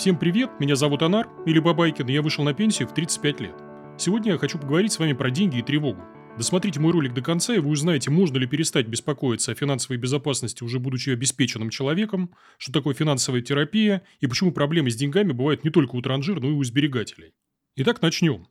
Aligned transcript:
Всем 0.00 0.18
привет, 0.18 0.48
меня 0.58 0.76
зовут 0.76 1.02
Анар, 1.02 1.28
или 1.44 1.58
Бабайкин, 1.58 2.08
и 2.08 2.14
я 2.14 2.22
вышел 2.22 2.42
на 2.42 2.54
пенсию 2.54 2.88
в 2.88 2.94
35 2.94 3.40
лет. 3.40 3.54
Сегодня 3.98 4.32
я 4.32 4.38
хочу 4.38 4.58
поговорить 4.58 4.92
с 4.92 4.98
вами 4.98 5.12
про 5.12 5.30
деньги 5.30 5.58
и 5.58 5.62
тревогу. 5.62 6.00
Досмотрите 6.38 6.80
мой 6.80 6.92
ролик 6.92 7.12
до 7.12 7.20
конца, 7.20 7.54
и 7.54 7.58
вы 7.58 7.68
узнаете, 7.68 8.10
можно 8.10 8.38
ли 8.38 8.46
перестать 8.46 8.86
беспокоиться 8.86 9.52
о 9.52 9.54
финансовой 9.54 9.98
безопасности, 9.98 10.64
уже 10.64 10.78
будучи 10.78 11.10
обеспеченным 11.10 11.68
человеком, 11.68 12.34
что 12.56 12.72
такое 12.72 12.94
финансовая 12.94 13.42
терапия, 13.42 14.00
и 14.20 14.26
почему 14.26 14.52
проблемы 14.52 14.90
с 14.90 14.96
деньгами 14.96 15.32
бывают 15.32 15.64
не 15.64 15.70
только 15.70 15.96
у 15.96 16.00
транжир, 16.00 16.40
но 16.40 16.48
и 16.48 16.52
у 16.52 16.64
сберегателей. 16.64 17.34
Итак, 17.76 18.00
начнем. 18.00 18.46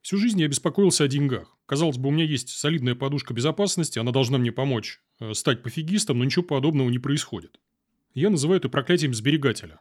Всю 0.00 0.16
жизнь 0.16 0.40
я 0.40 0.46
беспокоился 0.46 1.02
о 1.02 1.08
деньгах. 1.08 1.56
Казалось 1.66 1.98
бы, 1.98 2.10
у 2.10 2.12
меня 2.12 2.24
есть 2.24 2.50
солидная 2.50 2.94
подушка 2.94 3.34
безопасности, 3.34 3.98
она 3.98 4.12
должна 4.12 4.38
мне 4.38 4.52
помочь 4.52 5.00
э, 5.18 5.34
стать 5.34 5.64
пофигистом, 5.64 6.18
но 6.18 6.24
ничего 6.24 6.44
подобного 6.44 6.88
не 6.88 7.00
происходит. 7.00 7.58
Я 8.14 8.30
называю 8.30 8.60
это 8.60 8.68
проклятием 8.68 9.12
сберегателя. 9.12 9.80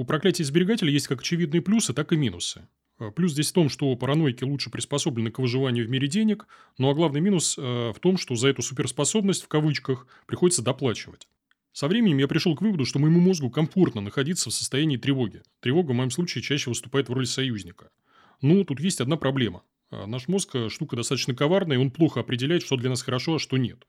У 0.00 0.04
проклятия 0.06 0.44
сберегателя 0.44 0.90
есть 0.90 1.08
как 1.08 1.20
очевидные 1.20 1.60
плюсы, 1.60 1.92
так 1.92 2.10
и 2.14 2.16
минусы. 2.16 2.66
Э, 2.98 3.10
плюс 3.14 3.32
здесь 3.32 3.50
в 3.50 3.52
том, 3.52 3.68
что 3.68 3.94
параноики 3.96 4.44
лучше 4.44 4.70
приспособлены 4.70 5.30
к 5.30 5.38
выживанию 5.38 5.86
в 5.86 5.90
мире 5.90 6.08
денег, 6.08 6.46
ну 6.78 6.88
а 6.88 6.94
главный 6.94 7.20
минус 7.20 7.58
э, 7.58 7.92
в 7.94 7.98
том, 8.00 8.16
что 8.16 8.34
за 8.34 8.48
эту 8.48 8.62
суперспособность, 8.62 9.42
в 9.42 9.48
кавычках, 9.48 10.06
приходится 10.26 10.62
доплачивать. 10.62 11.28
Со 11.74 11.86
временем 11.86 12.16
я 12.16 12.28
пришел 12.28 12.56
к 12.56 12.62
выводу, 12.62 12.86
что 12.86 12.98
моему 12.98 13.20
мозгу 13.20 13.50
комфортно 13.50 14.00
находиться 14.00 14.48
в 14.48 14.54
состоянии 14.54 14.96
тревоги. 14.96 15.42
Тревога 15.60 15.90
в 15.90 15.96
моем 15.96 16.10
случае 16.10 16.40
чаще 16.40 16.70
выступает 16.70 17.10
в 17.10 17.12
роли 17.12 17.26
союзника. 17.26 17.90
Ну, 18.40 18.64
тут 18.64 18.80
есть 18.80 19.02
одна 19.02 19.18
проблема. 19.18 19.64
Э, 19.90 20.06
наш 20.06 20.28
мозг 20.28 20.56
штука 20.70 20.96
достаточно 20.96 21.34
коварная, 21.34 21.76
и 21.76 21.78
он 21.78 21.90
плохо 21.90 22.20
определяет, 22.20 22.62
что 22.62 22.78
для 22.78 22.88
нас 22.88 23.02
хорошо, 23.02 23.34
а 23.34 23.38
что 23.38 23.58
нет. 23.58 23.86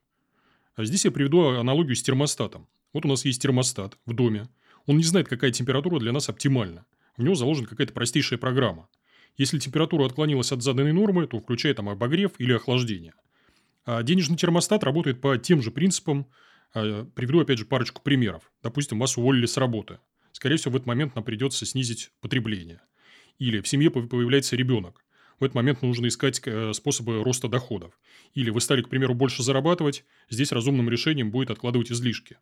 Здесь 0.77 1.05
я 1.05 1.11
приведу 1.11 1.47
аналогию 1.51 1.95
с 1.95 2.03
термостатом. 2.03 2.67
Вот 2.91 3.05
у 3.05 3.07
нас 3.07 3.23
есть 3.23 3.41
термостат 3.41 3.97
в 4.05 4.13
доме. 4.13 4.49
Он 4.85 4.97
не 4.97 5.03
знает, 5.03 5.27
какая 5.27 5.51
температура 5.51 5.99
для 5.99 6.11
нас 6.11 6.29
оптимальна. 6.29 6.85
В 7.17 7.23
него 7.23 7.35
заложена 7.35 7.67
какая-то 7.67 7.93
простейшая 7.93 8.39
программа. 8.39 8.89
Если 9.37 9.59
температура 9.59 10.05
отклонилась 10.05 10.51
от 10.51 10.61
заданной 10.61 10.93
нормы, 10.93 11.27
то 11.27 11.39
включает 11.39 11.77
там 11.77 11.89
обогрев 11.89 12.31
или 12.37 12.53
охлаждение. 12.53 13.13
А 13.85 14.03
денежный 14.03 14.37
термостат 14.37 14.83
работает 14.83 15.21
по 15.21 15.37
тем 15.37 15.61
же 15.61 15.71
принципам. 15.71 16.27
А, 16.73 17.05
приведу 17.15 17.41
опять 17.41 17.57
же 17.57 17.65
парочку 17.65 18.01
примеров. 18.01 18.51
Допустим, 18.61 18.99
вас 18.99 19.17
уволили 19.17 19.45
с 19.45 19.57
работы. 19.57 19.99
Скорее 20.31 20.57
всего, 20.57 20.73
в 20.73 20.75
этот 20.75 20.87
момент 20.87 21.15
нам 21.15 21.23
придется 21.23 21.65
снизить 21.65 22.11
потребление. 22.21 22.81
Или 23.39 23.61
в 23.61 23.67
семье 23.67 23.89
появляется 23.89 24.55
ребенок. 24.55 25.03
В 25.39 25.43
этот 25.43 25.55
момент 25.55 25.81
нужно 25.81 26.07
искать 26.07 26.39
э, 26.45 26.71
способы 26.73 27.23
роста 27.23 27.47
доходов. 27.47 27.99
Или 28.35 28.51
вы 28.51 28.61
стали, 28.61 28.83
к 28.83 28.89
примеру, 28.89 29.15
больше 29.15 29.41
зарабатывать, 29.41 30.05
здесь 30.29 30.51
разумным 30.51 30.87
решением 30.87 31.31
будет 31.31 31.49
откладывать 31.49 31.91
излишки. 31.91 32.37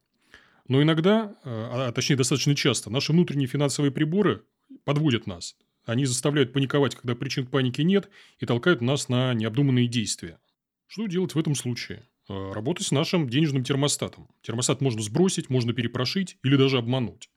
Но 0.69 0.81
иногда, 0.81 1.35
э, 1.43 1.49
а, 1.49 1.87
а 1.87 1.91
точнее 1.91 2.15
достаточно 2.15 2.55
часто, 2.55 2.89
наши 2.89 3.11
внутренние 3.11 3.47
финансовые 3.47 3.91
приборы 3.91 4.43
подводят 4.85 5.27
нас. 5.27 5.57
Они 5.83 6.05
заставляют 6.05 6.53
паниковать, 6.53 6.95
когда 6.95 7.15
причин 7.15 7.47
к 7.47 7.49
панике 7.49 7.83
нет, 7.83 8.07
и 8.37 8.45
толкают 8.45 8.79
нас 8.79 9.09
на 9.09 9.33
необдуманные 9.33 9.87
действия. 9.87 10.39
Что 10.85 11.07
делать 11.07 11.33
в 11.33 11.39
этом 11.39 11.55
случае? 11.55 12.07
Э, 12.29 12.51
работать 12.53 12.85
с 12.85 12.91
нашим 12.91 13.27
денежным 13.27 13.63
термостатом. 13.63 14.29
Термостат 14.43 14.79
можно 14.79 15.01
сбросить, 15.01 15.49
можно 15.49 15.73
перепрошить 15.73 16.37
или 16.43 16.55
даже 16.55 16.77
обмануть. 16.77 17.31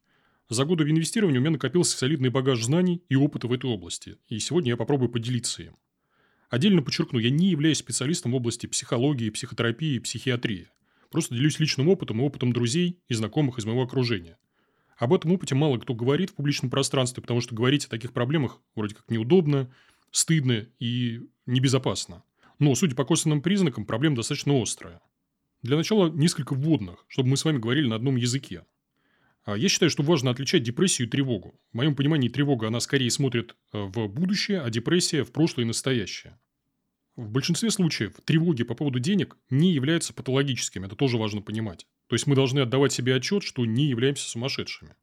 За 0.51 0.67
годы 0.67 0.85
в 0.85 0.91
инвестировании 0.91 1.39
у 1.39 1.41
меня 1.41 1.53
накопился 1.53 1.97
солидный 1.97 2.29
багаж 2.29 2.63
знаний 2.63 3.03
и 3.09 3.17
опыта 3.17 3.47
в 3.47 3.53
этой 3.55 3.71
области, 3.71 4.19
и 4.29 4.39
сегодня 4.39 4.73
я 4.73 4.77
попробую 4.77 5.09
поделиться 5.09 5.63
им. 5.63 5.77
Отдельно 6.51 6.83
подчеркну, 6.83 7.19
я 7.19 7.31
не 7.31 7.49
являюсь 7.49 7.79
специалистом 7.79 8.33
в 8.33 8.35
области 8.35 8.67
психологии, 8.67 9.31
психотерапии 9.31 9.95
и 9.95 10.01
психиатрии. 10.01 10.69
Просто 11.13 11.35
делюсь 11.35 11.61
личным 11.61 11.89
опытом 11.89 12.21
и 12.21 12.25
опытом 12.25 12.53
друзей 12.55 12.99
и 13.07 13.15
знакомых 13.15 13.59
из 13.59 13.67
моего 13.67 13.83
окружения. 13.83 14.39
Об 14.97 15.13
этом 15.13 15.33
опыте 15.33 15.55
мало 15.55 15.79
кто 15.79 15.95
говорит 15.95 16.31
в 16.31 16.35
публичном 16.35 16.71
пространстве, 16.71 17.21
потому 17.21 17.43
что 17.43 17.55
говорить 17.55 17.85
о 17.85 17.91
таких 17.91 18.13
проблемах 18.13 18.61
вроде 18.75 18.95
как 18.95 19.11
неудобно, 19.11 19.71
стыдно 20.11 20.67
и 20.79 21.21
небезопасно. 21.45 22.25
Но, 22.59 22.75
судя 22.75 22.95
по 22.95 23.05
косвенным 23.05 23.43
признакам, 23.43 23.85
проблема 23.85 24.17
достаточно 24.17 24.61
острая. 24.61 25.01
Для 25.61 25.77
начала 25.77 26.09
несколько 26.11 26.55
вводных, 26.55 27.05
чтобы 27.09 27.29
мы 27.29 27.37
с 27.37 27.45
вами 27.45 27.59
говорили 27.59 27.89
на 27.89 27.97
одном 27.97 28.17
языке. 28.17 28.65
А 29.45 29.57
я 29.57 29.69
считаю, 29.69 29.91
что 29.91 30.03
важно 30.03 30.31
отличать 30.31 30.63
депрессию 30.63 31.09
и 31.09 31.11
тревогу. 31.11 31.61
В 31.73 31.77
моем 31.77 31.95
понимании 31.95 32.29
тревога, 32.29 32.69
она 32.69 32.81
скорее 32.81 33.11
смотрит 33.11 33.55
э, 33.73 33.83
в 33.83 34.07
будущее, 34.09 34.61
а 34.61 34.71
депрессия 34.71 35.25
в 35.25 35.33
прошлое 35.33 35.65
и 35.65 35.69
настоящее. 35.69 36.39
В 37.17 37.29
большинстве 37.31 37.71
случаев 37.71 38.15
тревоги 38.25 38.63
по 38.65 38.75
поводу 38.75 38.99
денег 38.99 39.37
не 39.51 39.73
являются 39.73 40.15
патологическими, 40.15 40.87
это 40.87 40.97
тоже 40.97 41.19
важно 41.19 41.43
понимать. 41.43 41.87
То 42.07 42.15
есть 42.15 42.27
мы 42.27 42.35
должны 42.35 42.61
отдавать 42.61 42.93
себе 42.93 43.15
отчет, 43.15 43.43
что 43.43 43.67
не 43.67 43.87
являемся 43.87 44.29
сумасшедшими. 44.29 44.95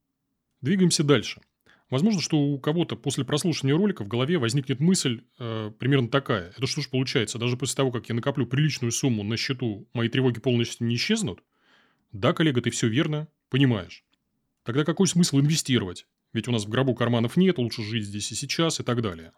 Двигаемся 0.61 1.03
дальше. 1.03 1.41
Возможно, 1.89 2.21
что 2.21 2.39
у 2.39 2.59
кого-то 2.59 2.95
после 2.95 3.25
прослушивания 3.25 3.75
ролика 3.75 4.03
в 4.03 4.07
голове 4.07 4.37
возникнет 4.37 4.79
мысль 4.79 5.21
э, 5.39 5.71
примерно 5.77 6.07
такая. 6.07 6.49
Это 6.55 6.67
что 6.67 6.81
ж 6.81 6.89
получается, 6.89 7.39
даже 7.39 7.57
после 7.57 7.75
того, 7.75 7.91
как 7.91 8.09
я 8.09 8.15
накоплю 8.15 8.45
приличную 8.45 8.91
сумму 8.91 9.23
на 9.23 9.37
счету, 9.37 9.87
мои 9.93 10.09
тревоги 10.09 10.39
полностью 10.39 10.87
не 10.87 10.95
исчезнут? 10.95 11.43
Да, 12.11 12.33
коллега, 12.33 12.61
ты 12.61 12.69
все 12.69 12.87
верно 12.87 13.27
понимаешь. 13.49 14.03
Тогда 14.63 14.83
какой 14.83 15.07
смысл 15.07 15.39
инвестировать? 15.39 16.05
Ведь 16.33 16.47
у 16.47 16.51
нас 16.51 16.65
в 16.65 16.69
гробу 16.69 16.93
карманов 16.93 17.37
нет, 17.37 17.57
лучше 17.57 17.83
жить 17.83 18.05
здесь 18.05 18.31
и 18.31 18.35
сейчас 18.35 18.79
и 18.79 18.83
так 18.83 19.01
далее. 19.01 19.31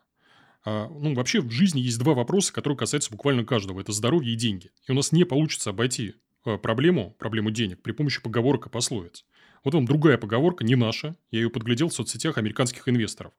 А, 0.63 0.87
ну, 0.87 1.13
вообще 1.15 1.41
в 1.41 1.51
жизни 1.51 1.79
есть 1.79 1.99
два 1.99 2.13
вопроса, 2.13 2.53
которые 2.53 2.77
касаются 2.77 3.11
буквально 3.11 3.43
каждого. 3.43 3.81
Это 3.81 3.91
здоровье 3.91 4.33
и 4.33 4.35
деньги. 4.35 4.71
И 4.87 4.91
у 4.91 4.95
нас 4.95 5.11
не 5.11 5.23
получится 5.23 5.71
обойти 5.71 6.15
а, 6.45 6.57
проблему, 6.57 7.15
проблему 7.17 7.51
денег 7.51 7.81
при 7.81 7.91
помощи 7.91 8.21
поговорок 8.21 8.67
и 8.67 8.69
пословиц. 8.69 9.25
Вот 9.63 9.73
вам 9.73 9.85
другая 9.85 10.17
поговорка, 10.17 10.63
не 10.63 10.75
наша. 10.75 11.15
Я 11.31 11.41
ее 11.41 11.49
подглядел 11.49 11.89
в 11.89 11.93
соцсетях 11.93 12.37
американских 12.37 12.87
инвесторов. 12.87 13.33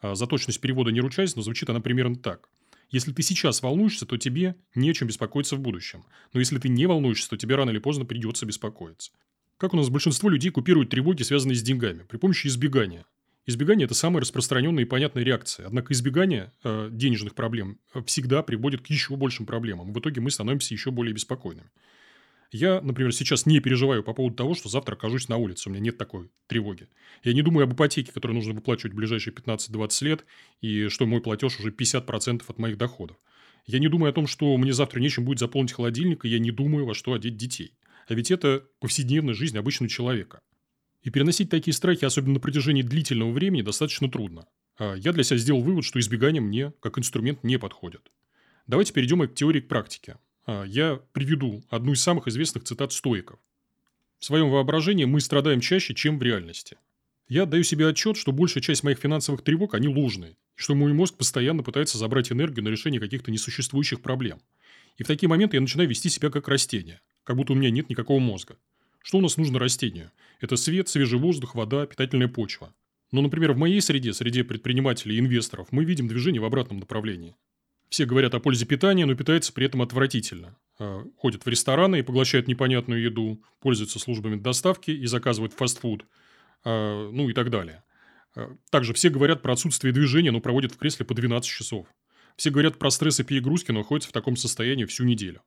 А, 0.00 0.14
за 0.14 0.26
точность 0.26 0.60
перевода 0.60 0.90
не 0.90 1.00
ручаюсь, 1.00 1.36
но 1.36 1.42
звучит 1.42 1.70
она 1.70 1.80
примерно 1.80 2.16
так. 2.16 2.48
Если 2.90 3.12
ты 3.12 3.22
сейчас 3.22 3.62
волнуешься, 3.62 4.06
то 4.06 4.16
тебе 4.16 4.56
не 4.74 4.90
о 4.90 4.94
чем 4.94 5.08
беспокоиться 5.08 5.56
в 5.56 5.60
будущем. 5.60 6.04
Но 6.32 6.40
если 6.40 6.58
ты 6.58 6.68
не 6.68 6.86
волнуешься, 6.86 7.30
то 7.30 7.36
тебе 7.36 7.56
рано 7.56 7.70
или 7.70 7.78
поздно 7.78 8.04
придется 8.04 8.46
беспокоиться. 8.46 9.12
Как 9.56 9.72
у 9.72 9.76
нас 9.76 9.88
большинство 9.88 10.28
людей 10.28 10.50
купируют 10.50 10.90
тревоги, 10.90 11.22
связанные 11.22 11.56
с 11.56 11.62
деньгами, 11.62 12.02
при 12.02 12.18
помощи 12.18 12.48
избегания. 12.48 13.06
Избегание– 13.46 13.84
это 13.86 13.94
самая 13.94 14.22
распространенная 14.22 14.84
и 14.84 14.86
понятная 14.86 15.22
реакция. 15.22 15.66
Однако 15.66 15.92
избегание 15.92 16.52
э, 16.62 16.88
денежных 16.90 17.34
проблем 17.34 17.78
э, 17.92 18.02
всегда 18.06 18.42
приводит 18.42 18.80
к 18.80 18.86
еще 18.86 19.16
большим 19.16 19.44
проблемам. 19.44 19.92
В 19.92 19.98
итоге 19.98 20.22
мы 20.22 20.30
становимся 20.30 20.72
еще 20.72 20.90
более 20.90 21.12
беспокойными. 21.12 21.70
Я, 22.52 22.80
например, 22.80 23.12
сейчас 23.12 23.46
не 23.46 23.60
переживаю 23.60 24.02
по 24.02 24.14
поводу 24.14 24.36
того, 24.36 24.54
что 24.54 24.68
завтра 24.68 24.94
окажусь 24.94 25.28
на 25.28 25.36
улице. 25.36 25.68
У 25.68 25.72
меня 25.72 25.82
нет 25.82 25.98
такой 25.98 26.30
тревоги. 26.46 26.88
Я 27.22 27.34
не 27.34 27.42
думаю 27.42 27.64
об 27.64 27.74
ипотеке, 27.74 28.12
которую 28.12 28.36
нужно 28.36 28.54
выплачивать 28.54 28.92
в 28.92 28.96
ближайшие 28.96 29.34
15-20 29.34 30.04
лет, 30.04 30.24
и 30.60 30.88
что 30.88 31.04
мой 31.04 31.20
платеж 31.20 31.58
уже 31.58 31.70
50% 31.70 32.44
от 32.46 32.58
моих 32.58 32.78
доходов. 32.78 33.16
Я 33.66 33.78
не 33.78 33.88
думаю 33.88 34.10
о 34.10 34.14
том, 34.14 34.26
что 34.26 34.56
мне 34.56 34.72
завтра 34.72 35.00
нечем 35.00 35.24
будет 35.24 35.38
заполнить 35.38 35.72
холодильник, 35.72 36.24
и 36.24 36.28
я 36.28 36.38
не 36.38 36.50
думаю, 36.50 36.86
во 36.86 36.94
что 36.94 37.12
одеть 37.12 37.36
детей. 37.36 37.74
А 38.06 38.14
ведь 38.14 38.30
это 38.30 38.64
повседневная 38.78 39.34
жизнь 39.34 39.58
обычного 39.58 39.90
человека. 39.90 40.38
И 41.04 41.10
переносить 41.10 41.50
такие 41.50 41.74
страхи, 41.74 42.06
особенно 42.06 42.34
на 42.34 42.40
протяжении 42.40 42.82
длительного 42.82 43.30
времени, 43.30 43.60
достаточно 43.60 44.10
трудно. 44.10 44.46
А 44.78 44.94
я 44.94 45.12
для 45.12 45.22
себя 45.22 45.36
сделал 45.36 45.60
вывод, 45.60 45.84
что 45.84 46.00
избегание 46.00 46.40
мне 46.40 46.72
как 46.80 46.98
инструмент 46.98 47.44
не 47.44 47.58
подходит. 47.58 48.10
Давайте 48.66 48.94
перейдем 48.94 49.20
к 49.28 49.34
теории 49.34 49.60
к 49.60 49.68
практике. 49.68 50.16
А, 50.46 50.64
я 50.64 51.00
приведу 51.12 51.62
одну 51.68 51.92
из 51.92 52.00
самых 52.00 52.26
известных 52.26 52.64
цитат 52.64 52.92
стоиков. 52.92 53.38
В 54.18 54.24
своем 54.24 54.50
воображении 54.50 55.04
мы 55.04 55.20
страдаем 55.20 55.60
чаще, 55.60 55.94
чем 55.94 56.18
в 56.18 56.22
реальности. 56.22 56.78
Я 57.28 57.42
отдаю 57.42 57.64
себе 57.64 57.86
отчет, 57.86 58.16
что 58.16 58.32
большая 58.32 58.62
часть 58.62 58.82
моих 58.82 58.98
финансовых 58.98 59.42
тревог, 59.42 59.74
они 59.74 59.88
ложные, 59.88 60.32
и 60.32 60.60
что 60.60 60.74
мой 60.74 60.94
мозг 60.94 61.16
постоянно 61.16 61.62
пытается 61.62 61.98
забрать 61.98 62.32
энергию 62.32 62.64
на 62.64 62.68
решение 62.68 63.00
каких-то 63.00 63.30
несуществующих 63.30 64.00
проблем. 64.00 64.40
И 64.96 65.02
в 65.02 65.06
такие 65.06 65.28
моменты 65.28 65.58
я 65.58 65.60
начинаю 65.60 65.88
вести 65.88 66.08
себя 66.08 66.30
как 66.30 66.48
растение, 66.48 67.02
как 67.24 67.36
будто 67.36 67.52
у 67.52 67.56
меня 67.56 67.70
нет 67.70 67.90
никакого 67.90 68.20
мозга. 68.20 68.56
Что 69.04 69.18
у 69.18 69.20
нас 69.20 69.36
нужно 69.36 69.58
растению? 69.58 70.10
Это 70.40 70.56
свет, 70.56 70.88
свежий 70.88 71.18
воздух, 71.18 71.54
вода, 71.54 71.84
питательная 71.84 72.26
почва. 72.26 72.72
Но, 73.12 73.20
например, 73.20 73.52
в 73.52 73.58
моей 73.58 73.82
среде, 73.82 74.14
среде 74.14 74.44
предпринимателей 74.44 75.16
и 75.16 75.18
инвесторов, 75.20 75.68
мы 75.72 75.84
видим 75.84 76.08
движение 76.08 76.40
в 76.40 76.46
обратном 76.46 76.78
направлении. 76.78 77.36
Все 77.90 78.06
говорят 78.06 78.34
о 78.34 78.40
пользе 78.40 78.64
питания, 78.64 79.04
но 79.04 79.14
питаются 79.14 79.52
при 79.52 79.66
этом 79.66 79.82
отвратительно. 79.82 80.56
А, 80.78 81.04
ходят 81.18 81.44
в 81.44 81.48
рестораны 81.48 81.98
и 81.98 82.02
поглощают 82.02 82.48
непонятную 82.48 83.02
еду, 83.02 83.42
пользуются 83.60 83.98
службами 83.98 84.36
доставки 84.36 84.90
и 84.90 85.04
заказывают 85.04 85.52
фастфуд, 85.52 86.06
а, 86.64 87.10
ну 87.10 87.28
и 87.28 87.34
так 87.34 87.50
далее. 87.50 87.84
А, 88.34 88.56
также 88.70 88.94
все 88.94 89.10
говорят 89.10 89.42
про 89.42 89.52
отсутствие 89.52 89.92
движения, 89.92 90.30
но 90.30 90.40
проводят 90.40 90.72
в 90.72 90.78
кресле 90.78 91.04
по 91.04 91.12
12 91.12 91.46
часов. 91.46 91.86
Все 92.36 92.48
говорят 92.48 92.78
про 92.78 92.90
стресс 92.90 93.20
и 93.20 93.22
перегрузки, 93.22 93.70
но 93.70 93.80
находятся 93.80 94.08
в 94.08 94.14
таком 94.14 94.34
состоянии 94.34 94.86
всю 94.86 95.04
неделю. 95.04 95.42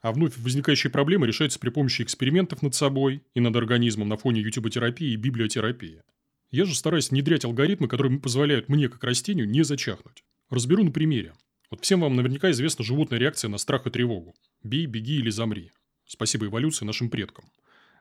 А 0.00 0.12
вновь 0.12 0.36
возникающие 0.38 0.90
проблемы 0.90 1.26
решаются 1.26 1.58
при 1.58 1.70
помощи 1.70 2.02
экспериментов 2.02 2.62
над 2.62 2.74
собой 2.74 3.22
и 3.34 3.40
над 3.40 3.54
организмом 3.56 4.08
на 4.08 4.16
фоне 4.16 4.40
ютуботерапии 4.40 5.12
и 5.12 5.16
библиотерапии. 5.16 6.02
Я 6.50 6.64
же 6.64 6.74
стараюсь 6.74 7.10
внедрять 7.10 7.44
алгоритмы, 7.44 7.86
которые 7.86 8.18
позволяют 8.18 8.68
мне, 8.68 8.88
как 8.88 9.04
растению, 9.04 9.48
не 9.48 9.62
зачахнуть. 9.62 10.24
Разберу 10.48 10.82
на 10.82 10.90
примере. 10.90 11.34
Вот 11.70 11.84
всем 11.84 12.00
вам 12.00 12.16
наверняка 12.16 12.50
известна 12.50 12.84
животная 12.84 13.18
реакция 13.18 13.48
на 13.48 13.58
страх 13.58 13.86
и 13.86 13.90
тревогу. 13.90 14.34
Бей, 14.64 14.86
беги 14.86 15.18
или 15.18 15.30
замри. 15.30 15.70
Спасибо 16.06 16.46
эволюции 16.46 16.84
нашим 16.84 17.08
предкам. 17.08 17.44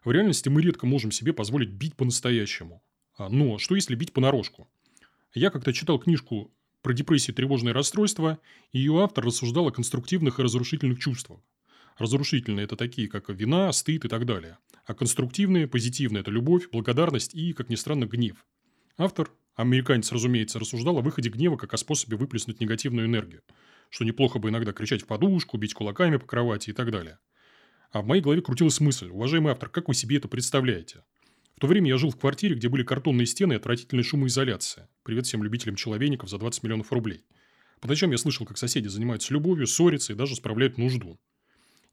В 0.03 0.11
реальности 0.11 0.49
мы 0.49 0.61
редко 0.63 0.87
можем 0.87 1.11
себе 1.11 1.33
позволить 1.33 1.69
бить 1.69 1.95
по-настоящему. 1.95 2.81
А, 3.17 3.29
но 3.29 3.59
что 3.59 3.75
если 3.75 3.93
бить 3.93 4.13
понарошку? 4.13 4.67
Я 5.35 5.51
как-то 5.51 5.73
читал 5.73 5.99
книжку 5.99 6.51
про 6.81 6.93
депрессию 6.93 7.35
и 7.35 7.37
тревожные 7.37 7.73
расстройства, 7.73 8.39
и 8.71 8.79
ее 8.79 9.03
автор 9.03 9.25
рассуждал 9.25 9.67
о 9.67 9.71
конструктивных 9.71 10.39
и 10.39 10.41
разрушительных 10.41 10.99
чувствах. 10.99 11.41
Разрушительные– 11.99 12.63
это 12.65 12.77
такие, 12.77 13.09
как 13.09 13.29
вина, 13.29 13.71
стыд 13.73 14.05
и 14.05 14.07
так 14.07 14.25
далее. 14.25 14.57
А 14.85 14.93
конструктивные, 14.93 15.67
позитивные– 15.67 16.21
это 16.21 16.31
любовь, 16.31 16.69
благодарность 16.71 17.35
и, 17.35 17.51
как 17.51 17.69
ни 17.69 17.75
странно, 17.75 18.05
гнев. 18.05 18.45
Автор, 18.97 19.29
американец, 19.55 20.09
разумеется, 20.13 20.59
рассуждал 20.59 20.97
о 20.97 21.01
выходе 21.01 21.29
гнева 21.29 21.57
как 21.57 21.73
о 21.73 21.77
способе 21.77 22.15
выплеснуть 22.15 22.61
негативную 22.61 23.05
энергию, 23.05 23.41
что 23.89 24.05
неплохо 24.05 24.39
бы 24.39 24.47
иногда 24.47 24.71
кричать 24.71 25.01
в 25.01 25.07
подушку, 25.07 25.57
бить 25.57 25.73
кулаками 25.73 26.15
по 26.15 26.25
кровати 26.25 26.69
и 26.69 26.73
так 26.73 26.89
далее. 26.89 27.19
А 27.91 28.01
в 28.01 28.05
моей 28.05 28.21
голове 28.21 28.41
крутилась 28.41 28.79
мысль, 28.79 29.09
уважаемый 29.09 29.51
автор, 29.51 29.67
как 29.67 29.89
вы 29.89 29.93
себе 29.93 30.17
это 30.17 30.29
представляете? 30.29 31.03
В 31.57 31.59
то 31.59 31.67
время 31.67 31.89
я 31.89 31.97
жил 31.97 32.11
в 32.11 32.17
квартире, 32.17 32.55
где 32.55 32.69
были 32.69 32.83
картонные 32.83 33.25
стены 33.25 33.53
и 33.53 33.57
отвратительная 33.57 34.05
шумоизоляция. 34.05 34.87
Привет 35.03 35.25
всем 35.25 35.43
любителям 35.43 35.75
человейников 35.75 36.29
за 36.29 36.37
20 36.37 36.63
миллионов 36.63 36.93
рублей. 36.93 37.25
По 37.81 37.89
ночам 37.89 38.11
я 38.11 38.17
слышал, 38.17 38.45
как 38.45 38.57
соседи 38.57 38.87
занимаются 38.87 39.33
любовью, 39.33 39.67
ссорятся 39.67 40.13
и 40.13 40.15
даже 40.15 40.37
справляют 40.37 40.77
нужду. 40.77 41.19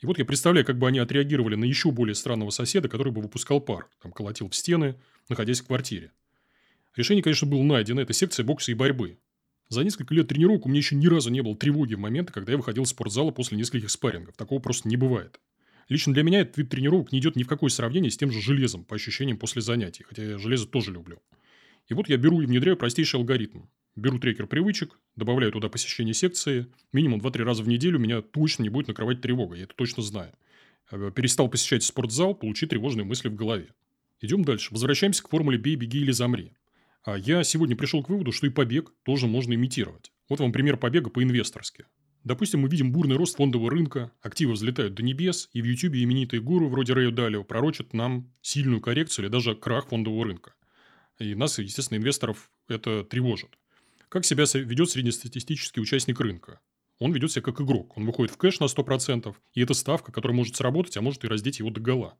И 0.00 0.06
вот 0.06 0.18
я 0.18 0.24
представляю, 0.24 0.66
как 0.66 0.78
бы 0.78 0.86
они 0.86 0.98
отреагировали 0.98 1.54
на 1.54 1.64
еще 1.64 1.90
более 1.90 2.14
странного 2.14 2.50
соседа, 2.50 2.88
который 2.88 3.12
бы 3.12 3.22
выпускал 3.22 3.60
пар, 3.60 3.88
там 4.02 4.12
колотил 4.12 4.48
в 4.48 4.54
стены, 4.54 4.96
находясь 5.28 5.60
в 5.60 5.66
квартире. 5.66 6.12
Решение, 6.94 7.22
конечно, 7.22 7.46
было 7.46 7.62
найдено. 7.62 8.00
Это 8.00 8.12
секция 8.12 8.44
бокса 8.44 8.72
и 8.72 8.74
борьбы. 8.74 9.18
За 9.68 9.82
несколько 9.82 10.14
лет 10.14 10.28
тренировок 10.28 10.66
у 10.66 10.68
меня 10.68 10.78
еще 10.78 10.96
ни 10.96 11.06
разу 11.06 11.30
не 11.30 11.42
было 11.42 11.56
тревоги 11.56 11.94
в 11.94 11.98
моменты, 11.98 12.32
когда 12.32 12.52
я 12.52 12.58
выходил 12.58 12.84
из 12.84 12.90
спортзала 12.90 13.30
после 13.32 13.58
нескольких 13.58 13.90
спаррингов. 13.90 14.36
Такого 14.36 14.60
просто 14.60 14.88
не 14.88 14.96
бывает. 14.96 15.40
Лично 15.88 16.14
для 16.14 16.22
меня 16.22 16.40
этот 16.40 16.56
вид 16.56 16.70
тренировок 16.70 17.12
не 17.12 17.18
идет 17.18 17.36
ни 17.36 17.42
в 17.42 17.48
какое 17.48 17.70
сравнение 17.70 18.10
с 18.10 18.16
тем 18.16 18.30
же 18.30 18.40
железом, 18.40 18.84
по 18.84 18.96
ощущениям 18.96 19.38
после 19.38 19.62
занятий, 19.62 20.04
хотя 20.04 20.22
я 20.22 20.38
железо 20.38 20.66
тоже 20.66 20.92
люблю. 20.92 21.20
И 21.88 21.94
вот 21.94 22.08
я 22.08 22.16
беру 22.16 22.40
и 22.40 22.46
внедряю 22.46 22.76
простейший 22.76 23.20
алгоритм. 23.20 23.62
Беру 23.96 24.18
трекер 24.18 24.46
привычек, 24.46 25.00
добавляю 25.16 25.52
туда 25.52 25.70
посещение 25.70 26.12
секции. 26.12 26.66
Минимум 26.92 27.20
2-3 27.20 27.42
раза 27.44 27.62
в 27.62 27.68
неделю 27.68 27.98
меня 27.98 28.20
точно 28.20 28.62
не 28.62 28.68
будет 28.68 28.88
накрывать 28.88 29.22
тревога, 29.22 29.56
я 29.56 29.64
это 29.64 29.74
точно 29.74 30.02
знаю. 30.02 30.32
Э, 30.90 31.10
перестал 31.14 31.48
посещать 31.48 31.82
спортзал, 31.82 32.34
получи 32.34 32.66
тревожные 32.66 33.04
мысли 33.06 33.28
в 33.28 33.34
голове. 33.34 33.68
Идем 34.20 34.44
дальше. 34.44 34.68
Возвращаемся 34.72 35.22
к 35.22 35.30
формуле 35.30 35.56
«бей, 35.56 35.76
беги 35.76 36.00
или 36.00 36.12
замри». 36.12 36.52
А 37.04 37.16
я 37.16 37.42
сегодня 37.42 37.74
пришел 37.74 38.02
к 38.02 38.10
выводу, 38.10 38.32
что 38.32 38.46
и 38.46 38.50
побег 38.50 38.92
тоже 39.02 39.26
можно 39.26 39.54
имитировать. 39.54 40.12
Вот 40.28 40.40
вам 40.40 40.52
пример 40.52 40.76
побега 40.76 41.08
по-инвесторски. 41.08 41.86
Допустим, 42.24 42.60
мы 42.60 42.68
видим 42.68 42.92
бурный 42.92 43.16
рост 43.16 43.36
фондового 43.36 43.70
рынка, 43.70 44.10
активы 44.20 44.54
взлетают 44.54 44.94
до 44.94 45.04
небес, 45.04 45.48
и 45.52 45.62
в 45.62 45.64
YouTube 45.64 45.94
именитые 45.94 46.42
гуру 46.42 46.68
вроде 46.68 46.92
Рэя 46.92 47.12
Далио 47.12 47.44
пророчат 47.44 47.94
нам 47.94 48.34
сильную 48.42 48.80
коррекцию 48.80 49.26
или 49.26 49.32
даже 49.32 49.54
крах 49.54 49.88
фондового 49.88 50.24
рынка. 50.24 50.54
И 51.18 51.34
нас, 51.34 51.58
естественно, 51.58 51.98
инвесторов 51.98 52.50
это 52.68 53.04
тревожит. 53.04 53.56
Как 54.08 54.24
себя 54.24 54.44
ведет 54.54 54.90
среднестатистический 54.90 55.80
участник 55.80 56.20
рынка? 56.20 56.60
Он 56.98 57.12
ведет 57.12 57.32
себя 57.32 57.42
как 57.42 57.60
игрок. 57.60 57.96
Он 57.96 58.06
выходит 58.06 58.32
в 58.32 58.36
кэш 58.36 58.60
на 58.60 58.64
100%, 58.64 59.34
и 59.54 59.60
это 59.60 59.74
ставка, 59.74 60.12
которая 60.12 60.36
может 60.36 60.56
сработать, 60.56 60.96
а 60.96 61.02
может 61.02 61.24
и 61.24 61.28
раздеть 61.28 61.58
его 61.58 61.70
до 61.70 61.80
гола. 61.80 62.16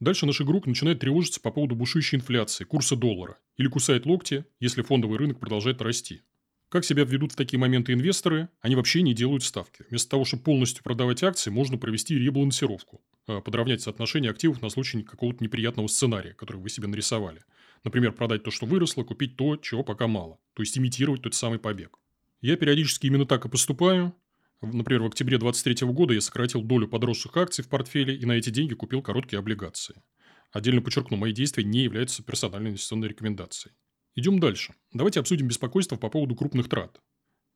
Дальше 0.00 0.26
наш 0.26 0.40
игрок 0.40 0.66
начинает 0.66 0.98
тревожиться 0.98 1.40
по 1.40 1.52
поводу 1.52 1.76
бушующей 1.76 2.16
инфляции, 2.16 2.64
курса 2.64 2.96
доллара, 2.96 3.38
или 3.56 3.68
кусает 3.68 4.06
локти, 4.06 4.44
если 4.58 4.82
фондовый 4.82 5.18
рынок 5.18 5.38
продолжает 5.38 5.80
расти. 5.80 6.22
Как 6.68 6.84
себя 6.84 7.04
ведут 7.04 7.32
в 7.32 7.36
такие 7.36 7.60
моменты 7.60 7.92
инвесторы? 7.92 8.48
Они 8.60 8.74
вообще 8.74 9.02
не 9.02 9.14
делают 9.14 9.44
ставки. 9.44 9.84
Вместо 9.88 10.10
того, 10.10 10.24
чтобы 10.24 10.42
полностью 10.42 10.82
продавать 10.82 11.22
акции, 11.22 11.50
можно 11.50 11.78
провести 11.78 12.18
ребалансировку. 12.18 13.00
А, 13.28 13.40
подровнять 13.40 13.80
соотношение 13.80 14.32
активов 14.32 14.60
на 14.60 14.68
случай 14.68 15.00
какого-то 15.04 15.44
неприятного 15.44 15.86
сценария, 15.86 16.34
который 16.34 16.56
вы 16.56 16.68
себе 16.68 16.88
нарисовали. 16.88 17.42
Например, 17.84 18.12
продать 18.12 18.42
то, 18.42 18.50
что 18.50 18.66
выросло, 18.66 19.04
купить 19.04 19.36
то, 19.36 19.56
чего 19.56 19.84
пока 19.84 20.06
мало. 20.06 20.38
То 20.54 20.62
есть 20.62 20.76
имитировать 20.76 21.22
тот 21.22 21.34
самый 21.34 21.58
побег. 21.58 21.98
Я 22.40 22.56
периодически 22.56 23.06
именно 23.06 23.26
так 23.26 23.44
и 23.44 23.48
поступаю. 23.48 24.14
Например, 24.62 25.02
в 25.02 25.06
октябре 25.06 25.38
2023 25.38 25.86
года 25.92 26.14
я 26.14 26.20
сократил 26.22 26.62
долю 26.62 26.88
подросших 26.88 27.36
акций 27.36 27.62
в 27.62 27.68
портфеле 27.68 28.16
и 28.16 28.24
на 28.24 28.32
эти 28.32 28.50
деньги 28.50 28.74
купил 28.74 29.02
короткие 29.02 29.38
облигации. 29.38 30.02
Отдельно 30.50 30.80
подчеркну, 30.80 31.16
мои 31.16 31.32
действия 31.32 31.64
не 31.64 31.80
являются 31.80 32.22
персональной 32.22 32.70
инвестиционной 32.70 33.08
рекомендацией. 33.08 33.74
Идем 34.14 34.38
дальше. 34.38 34.74
Давайте 34.92 35.20
обсудим 35.20 35.48
беспокойство 35.48 35.96
по 35.96 36.08
поводу 36.08 36.36
крупных 36.36 36.68
трат. 36.68 37.00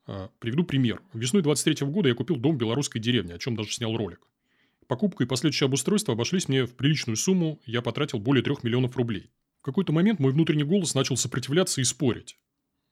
А, 0.07 0.31
приведу 0.41 0.65
пример. 0.65 1.01
Весной 1.15 1.43
2023 1.43 1.87
года 1.87 2.09
я 2.09 2.15
купил 2.15 2.37
дом 2.37 2.57
в 2.57 2.59
белорусской 2.59 3.01
деревне, 3.01 3.35
о 3.35 3.39
чем 3.39 3.57
даже 3.57 3.73
снял 3.73 3.97
ролик. 3.97 4.27
Покупка 4.89 5.25
и 5.25 5.27
последующее 5.27 5.67
обустройство 5.67 6.15
обошлись 6.15 6.49
мне 6.49 6.65
в 6.65 6.75
приличную 6.75 7.17
сумму, 7.17 7.61
я 7.65 7.83
потратил 7.83 8.19
более 8.19 8.43
3 8.43 8.57
миллионов 8.63 8.97
рублей. 8.97 9.31
В 9.61 9.65
какой-то 9.65 9.93
момент 9.93 10.21
мой 10.21 10.33
внутренний 10.33 10.65
голос 10.65 10.95
начал 10.95 11.17
сопротивляться 11.17 11.81
и 11.81 11.85
спорить. 11.85 12.39